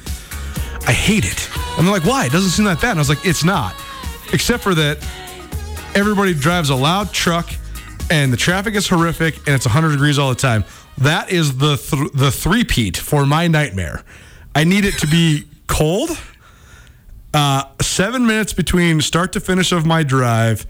[0.87, 2.27] I hate it." And they're like, "Why?
[2.27, 3.75] It doesn't seem like that." And I was like, "It's not,
[4.33, 4.99] except for that
[5.95, 7.51] everybody drives a loud truck,
[8.11, 10.65] and the traffic is horrific, and it's 100 degrees all the time.
[10.99, 14.03] That is the th- the three-peat for my nightmare.
[14.55, 16.19] I need it to be cold."
[17.35, 20.67] Uh, seven minutes between start to finish of my drive,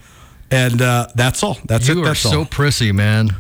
[0.51, 1.59] and uh, that's all.
[1.67, 2.03] That's You it.
[2.03, 2.45] are That's so all.
[2.45, 3.31] prissy, man.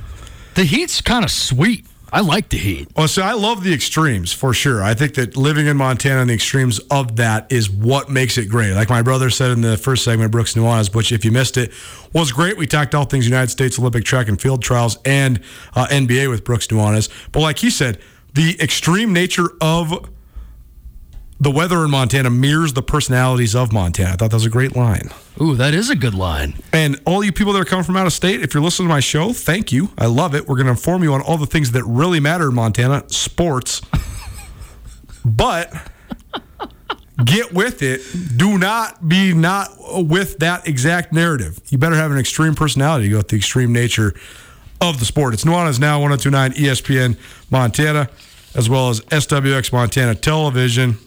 [0.54, 1.86] The heat's kind of sweet.
[2.14, 2.88] I like the heat.
[2.94, 4.82] Well, so I love the extremes for sure.
[4.82, 8.50] I think that living in Montana and the extremes of that is what makes it
[8.50, 8.74] great.
[8.74, 11.72] Like my brother said in the first segment, Brooks Nuanez, which if you missed it,
[12.12, 12.58] was great.
[12.58, 15.40] We talked all things United States Olympic track and field trials and
[15.74, 17.08] uh, NBA with Brooks Nuanez.
[17.32, 17.98] But like he said,
[18.34, 20.10] the extreme nature of
[21.42, 24.10] the weather in Montana mirrors the personalities of Montana.
[24.10, 25.10] I thought that was a great line.
[25.40, 26.54] Ooh, that is a good line.
[26.72, 28.94] And all you people that are coming from out of state, if you're listening to
[28.94, 29.90] my show, thank you.
[29.98, 30.46] I love it.
[30.46, 33.82] We're going to inform you on all the things that really matter in Montana, sports.
[35.24, 35.74] but
[37.24, 38.02] get with it.
[38.36, 41.58] Do not be not with that exact narrative.
[41.70, 44.14] You better have an extreme personality to go with the extreme nature
[44.80, 45.34] of the sport.
[45.34, 47.18] It's Nuanez Now, 1029 ESPN
[47.50, 48.08] Montana,
[48.54, 50.98] as well as SWX Montana Television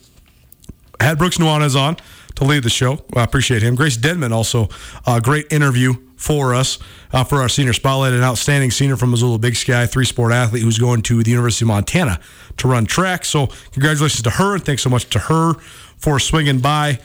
[1.00, 1.98] had Brooks Nuanez on
[2.36, 3.04] to lead the show.
[3.16, 3.76] I appreciate him.
[3.76, 4.70] Grace Denman also
[5.06, 6.80] a great interview for us
[7.14, 8.14] uh, for our senior spotlight.
[8.14, 11.66] An outstanding senior from Missoula Big Sky, three sport athlete who's going to the University
[11.66, 12.20] of Montana
[12.58, 13.26] to run track.
[13.26, 15.54] So congratulations to her and thanks so much to her
[15.98, 17.00] for swinging by.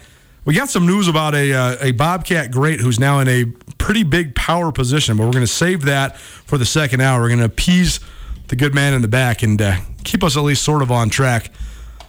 [0.45, 3.45] We got some news about a uh, a Bobcat great who's now in a
[3.77, 7.21] pretty big power position, but we're going to save that for the second hour.
[7.21, 8.01] We're going to appease
[8.49, 11.11] the good man in the back and uh, keep us at least sort of on
[11.11, 11.53] track.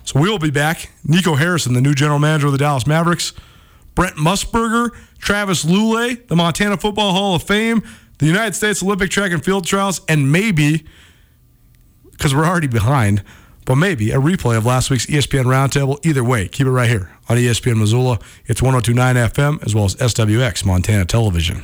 [0.04, 0.92] So we will be back.
[1.06, 3.34] Nico Harrison, the new general manager of the Dallas Mavericks,
[3.96, 4.90] Brent Musburger,
[5.20, 7.84] Travis Lulay, the Montana Football Hall of Fame,
[8.20, 10.86] the United States Olympic Track and Field Trials, and maybe,
[12.12, 13.24] because we're already behind,
[13.66, 16.04] but maybe a replay of last week's ESPN Roundtable.
[16.06, 18.20] Either way, keep it right here on ESPN Missoula.
[18.46, 21.64] It's 1029 FM as well as SWX Montana Television.